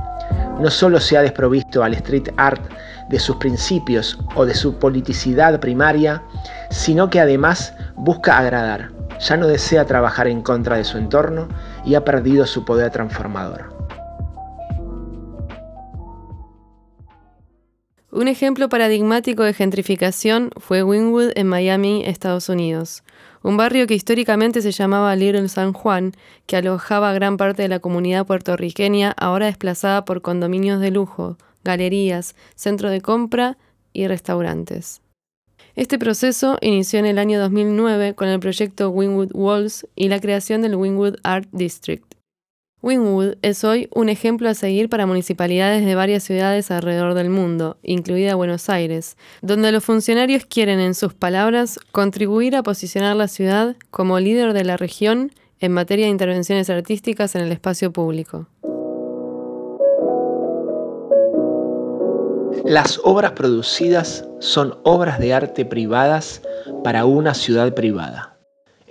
No 0.58 0.70
solo 0.70 1.00
se 1.00 1.18
ha 1.18 1.22
desprovisto 1.22 1.84
al 1.84 1.94
street 1.94 2.30
art 2.36 2.62
de 3.08 3.18
sus 3.18 3.36
principios 3.36 4.18
o 4.34 4.46
de 4.46 4.54
su 4.54 4.78
politicidad 4.78 5.60
primaria, 5.60 6.22
sino 6.70 7.10
que 7.10 7.20
además 7.20 7.74
busca 7.94 8.38
agradar, 8.38 8.90
ya 9.20 9.36
no 9.36 9.46
desea 9.46 9.84
trabajar 9.84 10.26
en 10.28 10.42
contra 10.42 10.76
de 10.76 10.84
su 10.84 10.98
entorno 10.98 11.48
y 11.84 11.94
ha 11.94 12.04
perdido 12.04 12.46
su 12.46 12.64
poder 12.64 12.90
transformador. 12.90 13.75
Un 18.16 18.28
ejemplo 18.28 18.70
paradigmático 18.70 19.42
de 19.42 19.52
gentrificación 19.52 20.48
fue 20.56 20.82
Wynwood 20.82 21.32
en 21.34 21.48
Miami, 21.48 22.02
Estados 22.06 22.48
Unidos, 22.48 23.02
un 23.42 23.58
barrio 23.58 23.86
que 23.86 23.92
históricamente 23.92 24.62
se 24.62 24.72
llamaba 24.72 25.14
Little 25.14 25.50
San 25.50 25.74
Juan, 25.74 26.12
que 26.46 26.56
alojaba 26.56 27.10
a 27.10 27.12
gran 27.12 27.36
parte 27.36 27.60
de 27.60 27.68
la 27.68 27.78
comunidad 27.78 28.26
puertorriqueña, 28.26 29.12
ahora 29.18 29.44
desplazada 29.44 30.06
por 30.06 30.22
condominios 30.22 30.80
de 30.80 30.92
lujo, 30.92 31.36
galerías, 31.62 32.34
centro 32.54 32.88
de 32.88 33.02
compra 33.02 33.58
y 33.92 34.06
restaurantes. 34.06 35.02
Este 35.74 35.98
proceso 35.98 36.56
inició 36.62 37.00
en 37.00 37.04
el 37.04 37.18
año 37.18 37.38
2009 37.38 38.14
con 38.14 38.28
el 38.28 38.40
proyecto 38.40 38.88
Wynwood 38.88 39.32
Walls 39.34 39.86
y 39.94 40.08
la 40.08 40.20
creación 40.20 40.62
del 40.62 40.76
Wynwood 40.76 41.16
Art 41.22 41.50
District. 41.52 42.16
Wynwood 42.86 43.34
es 43.42 43.64
hoy 43.64 43.88
un 43.92 44.08
ejemplo 44.08 44.48
a 44.48 44.54
seguir 44.54 44.88
para 44.88 45.06
municipalidades 45.06 45.84
de 45.84 45.96
varias 45.96 46.22
ciudades 46.22 46.70
alrededor 46.70 47.14
del 47.14 47.30
mundo, 47.30 47.78
incluida 47.82 48.36
Buenos 48.36 48.70
Aires, 48.70 49.16
donde 49.42 49.72
los 49.72 49.82
funcionarios 49.82 50.44
quieren, 50.44 50.78
en 50.78 50.94
sus 50.94 51.12
palabras, 51.12 51.80
contribuir 51.90 52.54
a 52.54 52.62
posicionar 52.62 53.16
la 53.16 53.26
ciudad 53.26 53.74
como 53.90 54.20
líder 54.20 54.52
de 54.52 54.62
la 54.62 54.76
región 54.76 55.32
en 55.58 55.72
materia 55.72 56.04
de 56.04 56.12
intervenciones 56.12 56.70
artísticas 56.70 57.34
en 57.34 57.42
el 57.42 57.50
espacio 57.50 57.92
público. 57.92 58.46
Las 62.64 63.00
obras 63.02 63.32
producidas 63.32 64.24
son 64.38 64.78
obras 64.84 65.18
de 65.18 65.34
arte 65.34 65.64
privadas 65.64 66.40
para 66.84 67.04
una 67.04 67.34
ciudad 67.34 67.74
privada. 67.74 68.38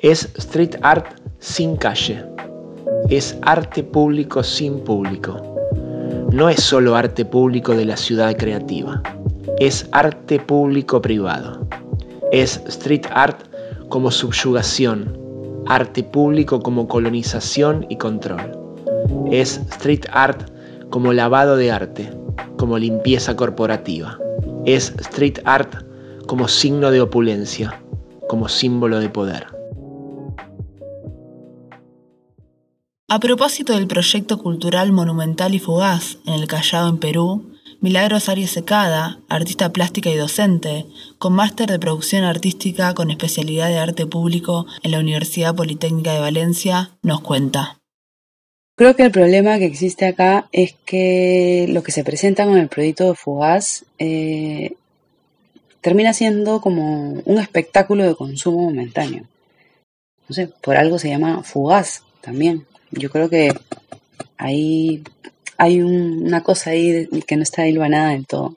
Es 0.02 0.34
street 0.36 0.76
art 0.82 1.18
sin 1.40 1.78
calle. 1.78 2.26
Es 3.10 3.38
arte 3.44 3.84
público 3.84 4.42
sin 4.42 4.80
público. 4.80 5.38
No 6.32 6.50
es 6.50 6.64
solo 6.64 6.96
arte 6.96 7.24
público 7.24 7.76
de 7.76 7.86
la 7.86 7.96
ciudad 7.98 8.36
creativa. 8.36 9.04
Es 9.60 9.88
arte 9.92 10.40
público 10.40 11.00
privado. 11.04 11.68
Es 12.32 12.60
street 12.66 13.06
art 13.12 13.44
como 13.90 14.10
subyugación, 14.10 15.16
arte 15.68 16.02
público 16.02 16.60
como 16.60 16.88
colonización 16.88 17.86
y 17.90 17.98
control. 17.98 18.58
Es 19.32 19.58
street 19.70 20.06
art 20.12 20.50
como 20.90 21.14
lavado 21.14 21.58
de 21.58 21.72
arte, 21.72 22.12
como 22.58 22.80
limpieza 22.80 23.36
corporativa. 23.36 24.18
Es 24.66 24.92
street 24.98 25.38
art 25.46 25.76
como 26.26 26.48
signo 26.48 26.90
de 26.90 27.02
opulencia, 27.02 27.80
como 28.28 28.50
símbolo 28.50 29.00
de 29.00 29.10
poder. 29.10 29.55
A 33.08 33.20
propósito 33.20 33.74
del 33.74 33.86
proyecto 33.86 34.40
cultural 34.40 34.92
monumental 34.92 35.54
y 35.54 35.60
fugaz 35.60 36.18
en 36.26 36.34
el 36.34 36.48
Callao 36.48 36.90
en 36.90 36.98
Perú, 36.98 37.54
Milagros 37.80 38.30
Arias 38.30 38.50
Secada, 38.50 39.20
artista 39.30 39.72
plástica 39.72 40.10
y 40.10 40.16
docente, 40.16 40.88
con 41.20 41.34
máster 41.34 41.70
de 41.70 41.78
producción 41.78 42.24
artística 42.24 42.96
con 42.96 43.12
especialidad 43.12 43.68
de 43.68 43.78
arte 43.78 44.08
público 44.08 44.66
en 44.82 44.90
la 44.90 45.00
Universidad 45.00 45.54
Politécnica 45.54 46.14
de 46.14 46.20
Valencia, 46.20 46.98
nos 47.04 47.22
cuenta. 47.22 47.78
Creo 48.76 48.96
que 48.96 49.04
el 49.04 49.12
problema 49.12 49.60
que 49.60 49.66
existe 49.66 50.08
acá 50.08 50.50
es 50.52 50.74
que 50.84 51.68
lo 51.70 51.84
que 51.84 51.92
se 51.92 52.04
presenta 52.04 52.48
con 52.48 52.58
el 52.58 52.70
proyecto 52.70 53.14
Fugaz 53.14 53.86
eh, 54.00 54.78
termina 55.82 56.12
siendo 56.14 56.60
como 56.60 57.22
un 57.24 57.38
espectáculo 57.38 58.04
de 58.04 58.16
consumo 58.16 58.64
momentáneo. 58.64 59.26
No 60.28 60.34
sé, 60.34 60.48
por 60.48 60.76
algo 60.76 60.98
se 60.98 61.10
llama 61.10 61.44
Fugaz 61.44 62.02
también. 62.22 62.66
Yo 62.98 63.10
creo 63.10 63.30
que 63.30 63.54
ahí 64.38 65.04
hay 65.58 65.82
una 65.82 66.42
cosa 66.44 66.72
ahí 66.72 67.08
que 67.28 67.36
no 67.36 67.44
está 67.44 67.68
hilvanada 67.68 68.10
del 68.10 68.26
todo. 68.26 68.56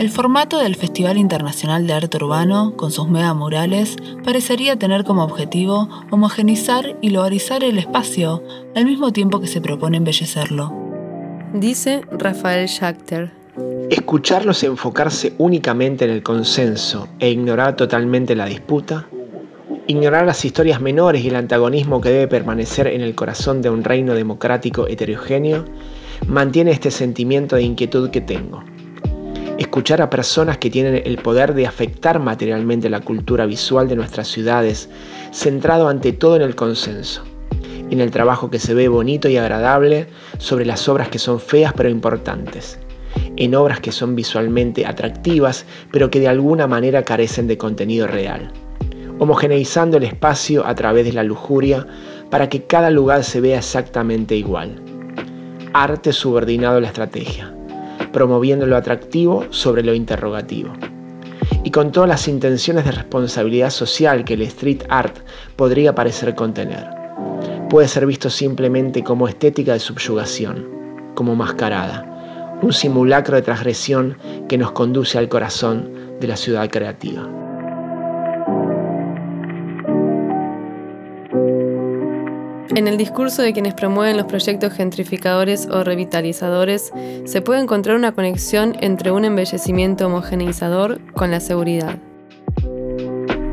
El 0.00 0.08
formato 0.08 0.58
del 0.58 0.76
Festival 0.76 1.18
Internacional 1.18 1.86
de 1.86 1.92
Arte 1.92 2.16
Urbano, 2.16 2.74
con 2.74 2.90
sus 2.90 3.08
mega 3.10 3.34
murales, 3.34 3.96
parecería 4.24 4.78
tener 4.78 5.04
como 5.04 5.22
objetivo 5.22 5.90
homogenizar 6.10 6.96
y 7.02 7.10
localizar 7.10 7.62
el 7.62 7.76
espacio, 7.78 8.42
al 8.74 8.86
mismo 8.86 9.12
tiempo 9.12 9.40
que 9.40 9.46
se 9.46 9.60
propone 9.60 9.98
embellecerlo. 9.98 10.72
Dice 11.52 12.00
Rafael 12.12 12.66
Schachter. 12.66 13.32
Escucharlos 13.90 14.62
enfocarse 14.62 15.34
únicamente 15.36 16.06
en 16.06 16.12
el 16.12 16.22
consenso 16.22 17.08
e 17.18 17.28
ignorar 17.28 17.76
totalmente 17.76 18.34
la 18.34 18.46
disputa, 18.46 19.06
ignorar 19.86 20.26
las 20.26 20.44
historias 20.44 20.80
menores 20.80 21.24
y 21.24 21.28
el 21.28 21.36
antagonismo 21.36 22.00
que 22.00 22.10
debe 22.10 22.28
permanecer 22.28 22.86
en 22.86 23.00
el 23.00 23.14
corazón 23.14 23.62
de 23.62 23.70
un 23.70 23.84
reino 23.84 24.14
democrático 24.14 24.86
heterogéneo, 24.86 25.64
mantiene 26.26 26.72
este 26.72 26.90
sentimiento 26.90 27.56
de 27.56 27.62
inquietud 27.62 28.10
que 28.10 28.20
tengo. 28.20 28.62
Escuchar 29.58 30.00
a 30.00 30.08
personas 30.08 30.58
que 30.58 30.70
tienen 30.70 31.02
el 31.04 31.18
poder 31.18 31.54
de 31.54 31.66
afectar 31.66 32.18
materialmente 32.18 32.88
la 32.88 33.00
cultura 33.00 33.46
visual 33.46 33.88
de 33.88 33.96
nuestras 33.96 34.28
ciudades, 34.28 34.88
centrado 35.32 35.88
ante 35.88 36.12
todo 36.12 36.36
en 36.36 36.42
el 36.42 36.54
consenso, 36.54 37.22
en 37.90 38.00
el 38.00 38.10
trabajo 38.10 38.50
que 38.50 38.58
se 38.58 38.74
ve 38.74 38.88
bonito 38.88 39.28
y 39.28 39.36
agradable 39.36 40.06
sobre 40.38 40.64
las 40.64 40.88
obras 40.88 41.08
que 41.08 41.18
son 41.18 41.40
feas 41.40 41.72
pero 41.76 41.90
importantes, 41.90 42.78
en 43.36 43.54
obras 43.54 43.80
que 43.80 43.92
son 43.92 44.16
visualmente 44.16 44.86
atractivas 44.86 45.66
pero 45.92 46.10
que 46.10 46.20
de 46.20 46.28
alguna 46.28 46.66
manera 46.66 47.02
carecen 47.02 47.46
de 47.46 47.58
contenido 47.58 48.06
real, 48.06 48.52
homogeneizando 49.20 49.98
el 49.98 50.02
espacio 50.02 50.66
a 50.66 50.74
través 50.74 51.04
de 51.04 51.12
la 51.12 51.22
lujuria 51.22 51.86
para 52.28 52.48
que 52.48 52.64
cada 52.64 52.90
lugar 52.90 53.22
se 53.22 53.40
vea 53.40 53.58
exactamente 53.58 54.34
igual. 54.34 54.82
Arte 55.72 56.12
subordinado 56.12 56.78
a 56.78 56.80
la 56.80 56.88
estrategia 56.88 57.54
promoviendo 58.12 58.66
lo 58.66 58.76
atractivo 58.76 59.44
sobre 59.50 59.82
lo 59.82 59.94
interrogativo. 59.94 60.72
Y 61.62 61.70
con 61.70 61.92
todas 61.92 62.08
las 62.08 62.28
intenciones 62.28 62.84
de 62.84 62.92
responsabilidad 62.92 63.70
social 63.70 64.24
que 64.24 64.34
el 64.34 64.42
street 64.42 64.82
art 64.88 65.16
podría 65.56 65.94
parecer 65.94 66.34
contener. 66.34 66.98
puede 67.68 67.86
ser 67.86 68.04
visto 68.04 68.30
simplemente 68.30 69.04
como 69.04 69.28
estética 69.28 69.74
de 69.74 69.78
subyugación, 69.78 70.66
como 71.14 71.36
mascarada, 71.36 72.58
un 72.62 72.72
simulacro 72.72 73.36
de 73.36 73.42
transgresión 73.42 74.16
que 74.48 74.58
nos 74.58 74.72
conduce 74.72 75.18
al 75.18 75.28
corazón 75.28 75.88
de 76.18 76.26
la 76.26 76.36
ciudad 76.36 76.68
creativa. 76.68 77.39
En 82.80 82.88
el 82.88 82.96
discurso 82.96 83.42
de 83.42 83.52
quienes 83.52 83.74
promueven 83.74 84.16
los 84.16 84.24
proyectos 84.24 84.72
gentrificadores 84.72 85.68
o 85.70 85.84
revitalizadores 85.84 86.90
se 87.26 87.42
puede 87.42 87.60
encontrar 87.60 87.94
una 87.94 88.12
conexión 88.12 88.74
entre 88.80 89.10
un 89.10 89.26
embellecimiento 89.26 90.06
homogeneizador 90.06 90.98
con 91.12 91.30
la 91.30 91.40
seguridad. 91.40 91.98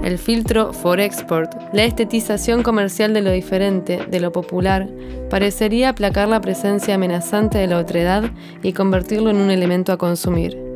El 0.05 0.17
filtro 0.17 0.71
for 0.71 1.01
export, 1.01 1.53
la 1.73 1.83
estetización 1.83 2.63
comercial 2.63 3.13
de 3.13 3.19
lo 3.19 3.31
diferente, 3.31 3.99
de 4.09 4.21
lo 4.21 4.31
popular, 4.31 4.87
parecería 5.29 5.89
aplacar 5.89 6.29
la 6.29 6.39
presencia 6.39 6.95
amenazante 6.95 7.57
de 7.57 7.67
la 7.67 7.79
otredad 7.79 8.31
y 8.63 8.71
convertirlo 8.71 9.29
en 9.29 9.41
un 9.41 9.51
elemento 9.51 9.91
a 9.91 9.97
consumir 9.97 10.66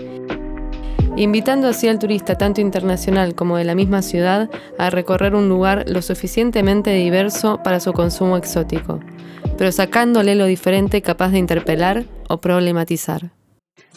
invitando 1.18 1.68
así 1.68 1.88
al 1.88 2.00
turista 2.00 2.38
tanto 2.38 2.62
internacional 2.62 3.36
como 3.36 3.58
de 3.58 3.64
la 3.64 3.76
misma 3.76 4.02
ciudad 4.02 4.50
a 4.78 4.90
recorrer 4.90 5.36
un 5.36 5.50
lugar 5.50 5.86
lo 5.88 6.02
suficientemente 6.02 6.92
diverso 6.92 7.62
para 7.64 7.80
su 7.80 7.94
consumo 7.94 8.38
exótico, 8.38 9.00
pero 9.58 9.72
sacándole 9.72 10.36
lo 10.36 10.46
diferente 10.46 11.02
capaz 11.02 11.30
de 11.30 11.40
interpelar 11.40 12.06
o 12.30 12.38
problematizar. 12.38 13.32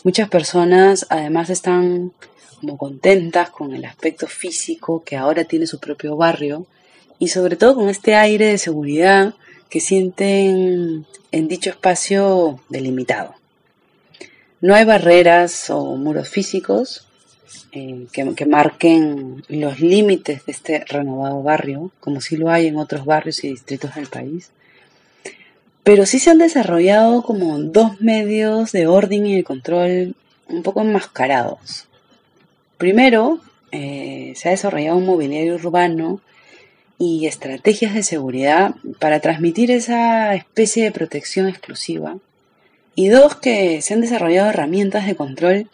Muchas 0.02 0.28
personas 0.28 1.06
además 1.08 1.50
están 1.50 2.12
como 2.60 2.76
contentas 2.76 3.50
con 3.50 3.74
el 3.74 3.84
aspecto 3.84 4.26
físico 4.26 5.02
que 5.04 5.16
ahora 5.16 5.44
tiene 5.44 5.66
su 5.66 5.78
propio 5.78 6.16
barrio 6.16 6.66
y 7.18 7.28
sobre 7.28 7.56
todo 7.56 7.74
con 7.74 7.88
este 7.88 8.14
aire 8.14 8.46
de 8.46 8.58
seguridad 8.58 9.34
que 9.70 9.80
sienten 9.80 11.06
en 11.32 11.48
dicho 11.48 11.70
espacio 11.70 12.60
delimitado. 12.68 13.34
No 14.64 14.74
hay 14.74 14.86
barreras 14.86 15.68
o 15.68 15.94
muros 15.96 16.30
físicos 16.30 17.06
eh, 17.72 18.06
que, 18.10 18.46
marquen 18.46 19.44
los 19.48 19.78
límites 19.80 20.46
de 20.46 20.52
este 20.52 20.82
renovado 20.86 21.42
barrio, 21.42 21.90
como 22.00 22.22
sí 22.22 22.38
lo 22.38 22.48
hay 22.48 22.68
en 22.68 22.78
otros 22.78 23.04
barrios 23.04 23.44
y 23.44 23.50
distritos 23.50 23.94
del 23.94 24.06
país. 24.06 24.52
Pero 25.82 26.06
sí 26.06 26.18
se 26.18 26.30
han 26.30 26.38
desarrollado 26.38 27.20
como 27.20 27.58
dos 27.58 28.00
medios 28.00 28.72
de 28.72 28.86
orden 28.86 29.26
y 29.26 29.36
de 29.36 29.44
control 29.44 30.16
un 30.48 30.62
poco 30.62 30.80
enmascarados. 30.80 31.86
Primero, 32.78 33.40
eh, 33.70 34.32
se 34.34 34.48
ha 34.48 34.52
desarrollado 34.52 34.96
un 34.96 35.04
mobiliario 35.04 35.56
urbano 35.56 36.22
y 36.98 37.26
estrategias 37.26 37.92
de 37.92 38.02
seguridad 38.02 38.76
para 38.98 39.20
transmitir 39.20 39.70
esa 39.70 40.34
especie 40.34 40.84
de 40.84 40.90
protección 40.90 41.48
exclusiva 41.48 42.16
y 42.94 43.08
dos, 43.08 43.36
que 43.36 43.82
se 43.82 43.94
han 43.94 44.00
desarrollado 44.00 44.50
herramientas 44.50 45.06
de 45.06 45.16
control 45.16 45.68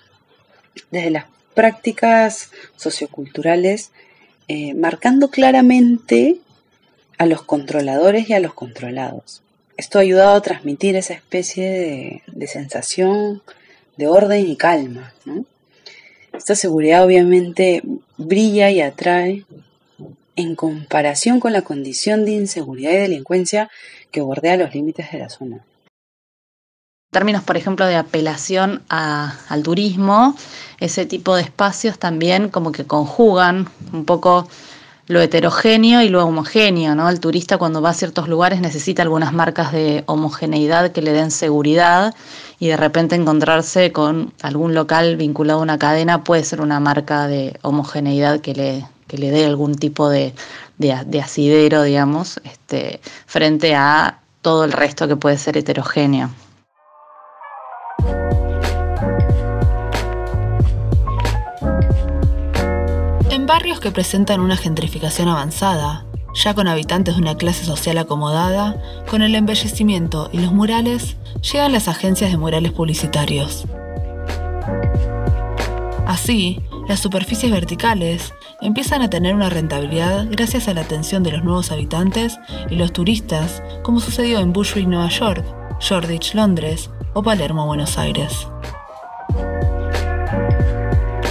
desde 0.91 1.11
las 1.11 1.27
prácticas 1.55 2.51
socioculturales, 2.77 3.91
eh, 4.49 4.75
marcando 4.75 5.31
claramente 5.31 6.39
a 7.19 7.27
los 7.27 7.43
controladores 7.43 8.31
y 8.31 8.33
a 8.33 8.41
los 8.41 8.55
controlados. 8.55 9.43
Esto 9.77 9.99
ha 9.99 10.03
ayudado 10.03 10.35
a 10.37 10.43
transmitir 10.43 10.97
esa 10.97 11.15
especie 11.15 12.23
de, 12.27 12.47
sensación 12.47 13.43
de 13.97 14.09
orden 14.09 14.47
y 14.49 14.57
calma. 14.57 15.15
Esta 16.33 16.55
seguridad 16.55 17.05
obviamente 17.05 17.83
brilla 18.17 18.71
y 18.71 18.81
atrae 18.81 19.45
en 20.37 20.55
comparación 20.55 21.41
con 21.41 21.53
la 21.53 21.63
condición 21.63 22.25
de 22.25 22.33
inseguridad 22.33 22.93
y 22.93 22.97
delincuencia 22.97 23.71
que 24.11 24.21
bordea 24.21 24.57
los 24.57 24.75
límites 24.75 25.13
de 25.13 25.19
la 25.19 25.29
zona 25.29 25.65
términos, 27.11 27.43
por 27.43 27.57
ejemplo, 27.57 27.87
de 27.87 27.97
apelación 27.97 28.83
al 28.89 29.63
turismo, 29.65 30.37
ese 30.79 31.07
tipo 31.07 31.35
de 31.35 31.43
espacios 31.43 31.99
también 31.99 32.49
como 32.49 32.71
que 32.71 32.87
conjugan 32.87 33.69
un 33.93 34.05
poco 34.05 34.49
lo 35.09 35.21
heterogéneo 35.21 36.03
y 36.03 36.09
lo 36.09 36.25
homogéneo, 36.25 36.95
¿no? 36.95 37.09
El 37.09 37.19
turista 37.19 37.59
cuando 37.59 37.83
va 37.83 37.91
a 37.91 37.95
ciertos 37.95 38.29
lugares 38.29 38.61
necesita 38.61 39.03
algunas 39.03 39.33
marcas 39.33 39.73
de 39.73 40.05
homogeneidad 40.07 40.93
que 40.93 41.03
le 41.03 41.13
den 41.13 41.33
seguridad 41.33 42.15
y 42.61 42.69
de 42.69 42.77
repente 42.77 43.17
encontrarse 43.17 43.91
con 43.91 44.33
algún 44.41 44.75
local 44.75 45.17
vinculado 45.17 45.59
a 45.59 45.63
una 45.63 45.79
cadena 45.81 46.23
puede 46.23 46.45
ser 46.45 46.61
una 46.61 46.79
marca 46.79 47.27
de 47.27 47.59
homogeneidad 47.63 48.39
que 48.41 48.55
le, 48.55 48.87
que 49.09 49.19
le 49.19 49.33
dé 49.33 49.47
algún 49.47 49.75
tipo 49.75 50.09
de, 50.09 50.33
de 50.79 51.21
asidero, 51.21 51.83
digamos, 51.83 52.41
este, 52.45 53.01
frente 53.27 53.75
a 53.75 54.21
todo 54.43 54.63
el 54.63 54.71
resto 54.71 55.09
que 55.09 55.17
puede 55.17 55.39
ser 55.39 55.57
heterogéneo. 55.57 56.31
Barrios 63.51 63.81
que 63.81 63.91
presentan 63.91 64.39
una 64.39 64.57
gentrificación 64.57 65.27
avanzada, 65.27 66.07
ya 66.35 66.55
con 66.55 66.69
habitantes 66.69 67.17
de 67.17 67.21
una 67.21 67.37
clase 67.37 67.65
social 67.65 67.99
acomodada, 67.99 68.81
con 69.11 69.23
el 69.23 69.35
embellecimiento 69.35 70.31
y 70.33 70.39
los 70.39 70.53
murales, 70.53 71.17
llegan 71.43 71.73
las 71.73 71.89
agencias 71.89 72.31
de 72.31 72.37
murales 72.37 72.71
publicitarios. 72.71 73.65
Así, 76.07 76.61
las 76.87 77.01
superficies 77.01 77.51
verticales 77.51 78.33
empiezan 78.61 79.03
a 79.03 79.11
tener 79.11 79.35
una 79.35 79.51
rentabilidad 79.51 80.29
gracias 80.31 80.69
a 80.69 80.75
la 80.75 80.83
atención 80.83 81.25
de 81.25 81.33
los 81.33 81.43
nuevos 81.43 81.73
habitantes 81.73 82.39
y 82.71 82.77
los 82.77 82.93
turistas, 82.93 83.65
como 83.83 83.99
sucedió 83.99 84.39
en 84.39 84.53
Bushwick, 84.53 84.87
Nueva 84.87 85.09
York, 85.09 85.45
Shoreditch, 85.81 86.35
Londres 86.35 86.89
o 87.15 87.23
Palermo, 87.25 87.67
Buenos 87.67 87.99
Aires. 87.99 88.47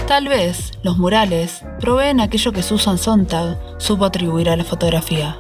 Tal 0.10 0.28
vez 0.28 0.72
los 0.82 0.98
murales 0.98 1.62
proveen 1.80 2.20
aquello 2.20 2.52
que 2.52 2.64
Susan 2.64 2.98
Sontag 2.98 3.60
supo 3.78 4.06
atribuir 4.06 4.50
a 4.50 4.56
la 4.56 4.64
fotografía. 4.64 5.38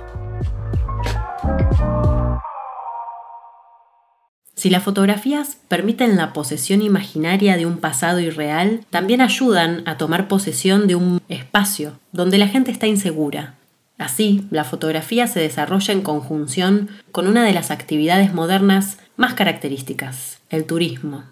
Si 4.53 4.69
las 4.69 4.83
fotografías 4.83 5.57
permiten 5.67 6.17
la 6.17 6.33
posesión 6.33 6.83
imaginaria 6.83 7.57
de 7.57 7.65
un 7.65 7.79
pasado 7.79 8.19
irreal, 8.19 8.85
también 8.91 9.21
ayudan 9.21 9.81
a 9.87 9.97
tomar 9.97 10.27
posesión 10.27 10.85
de 10.85 10.93
un 10.93 11.19
espacio 11.29 11.93
donde 12.11 12.37
la 12.37 12.47
gente 12.47 12.69
está 12.69 12.85
insegura. 12.85 13.55
Así, 13.97 14.45
la 14.51 14.65
fotografía 14.65 15.25
se 15.25 15.39
desarrolla 15.39 15.95
en 15.95 16.03
conjunción 16.03 16.89
con 17.11 17.25
una 17.25 17.43
de 17.43 17.53
las 17.53 17.71
actividades 17.71 18.35
modernas 18.35 18.99
más 19.17 19.33
características, 19.33 20.41
el 20.51 20.65
turismo. 20.65 21.23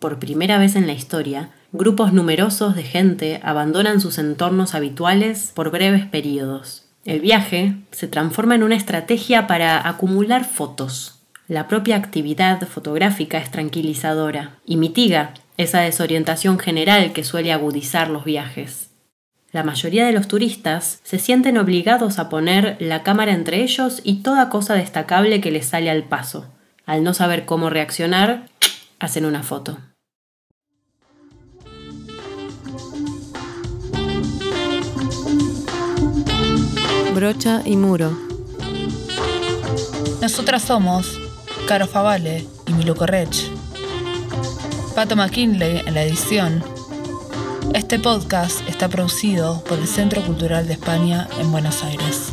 Por 0.00 0.18
primera 0.18 0.58
vez 0.58 0.76
en 0.76 0.86
la 0.86 0.92
historia, 0.92 1.48
grupos 1.74 2.12
numerosos 2.12 2.76
de 2.76 2.84
gente 2.84 3.40
abandonan 3.42 4.00
sus 4.00 4.18
entornos 4.18 4.76
habituales 4.76 5.50
por 5.52 5.72
breves 5.72 6.06
periodos. 6.06 6.84
El 7.04 7.18
viaje 7.18 7.74
se 7.90 8.06
transforma 8.06 8.54
en 8.54 8.62
una 8.62 8.76
estrategia 8.76 9.48
para 9.48 9.86
acumular 9.88 10.44
fotos. 10.44 11.20
La 11.48 11.66
propia 11.66 11.96
actividad 11.96 12.60
fotográfica 12.68 13.38
es 13.38 13.50
tranquilizadora 13.50 14.52
y 14.64 14.76
mitiga 14.76 15.34
esa 15.56 15.80
desorientación 15.80 16.60
general 16.60 17.12
que 17.12 17.24
suele 17.24 17.52
agudizar 17.52 18.08
los 18.08 18.24
viajes. 18.24 18.90
La 19.50 19.64
mayoría 19.64 20.06
de 20.06 20.12
los 20.12 20.28
turistas 20.28 21.00
se 21.02 21.18
sienten 21.18 21.58
obligados 21.58 22.20
a 22.20 22.28
poner 22.28 22.76
la 22.78 23.02
cámara 23.02 23.32
entre 23.32 23.62
ellos 23.62 24.00
y 24.04 24.22
toda 24.22 24.48
cosa 24.48 24.74
destacable 24.74 25.40
que 25.40 25.50
les 25.50 25.66
sale 25.66 25.90
al 25.90 26.04
paso. 26.04 26.46
Al 26.86 27.02
no 27.02 27.14
saber 27.14 27.44
cómo 27.46 27.68
reaccionar, 27.68 28.46
hacen 29.00 29.24
una 29.24 29.42
foto. 29.42 29.78
Nosotras 40.20 40.62
somos 40.62 41.18
Caro 41.66 41.86
Favale 41.86 42.46
y 42.66 42.72
Milu 42.74 42.94
Correch. 42.94 43.50
Pato 44.94 45.16
McKinley 45.16 45.82
en 45.86 45.94
la 45.94 46.02
edición. 46.02 46.62
Este 47.72 47.98
podcast 47.98 48.60
está 48.68 48.88
producido 48.88 49.64
por 49.64 49.78
el 49.78 49.88
Centro 49.88 50.22
Cultural 50.22 50.66
de 50.66 50.74
España 50.74 51.26
en 51.38 51.50
Buenos 51.50 51.82
Aires. 51.82 52.23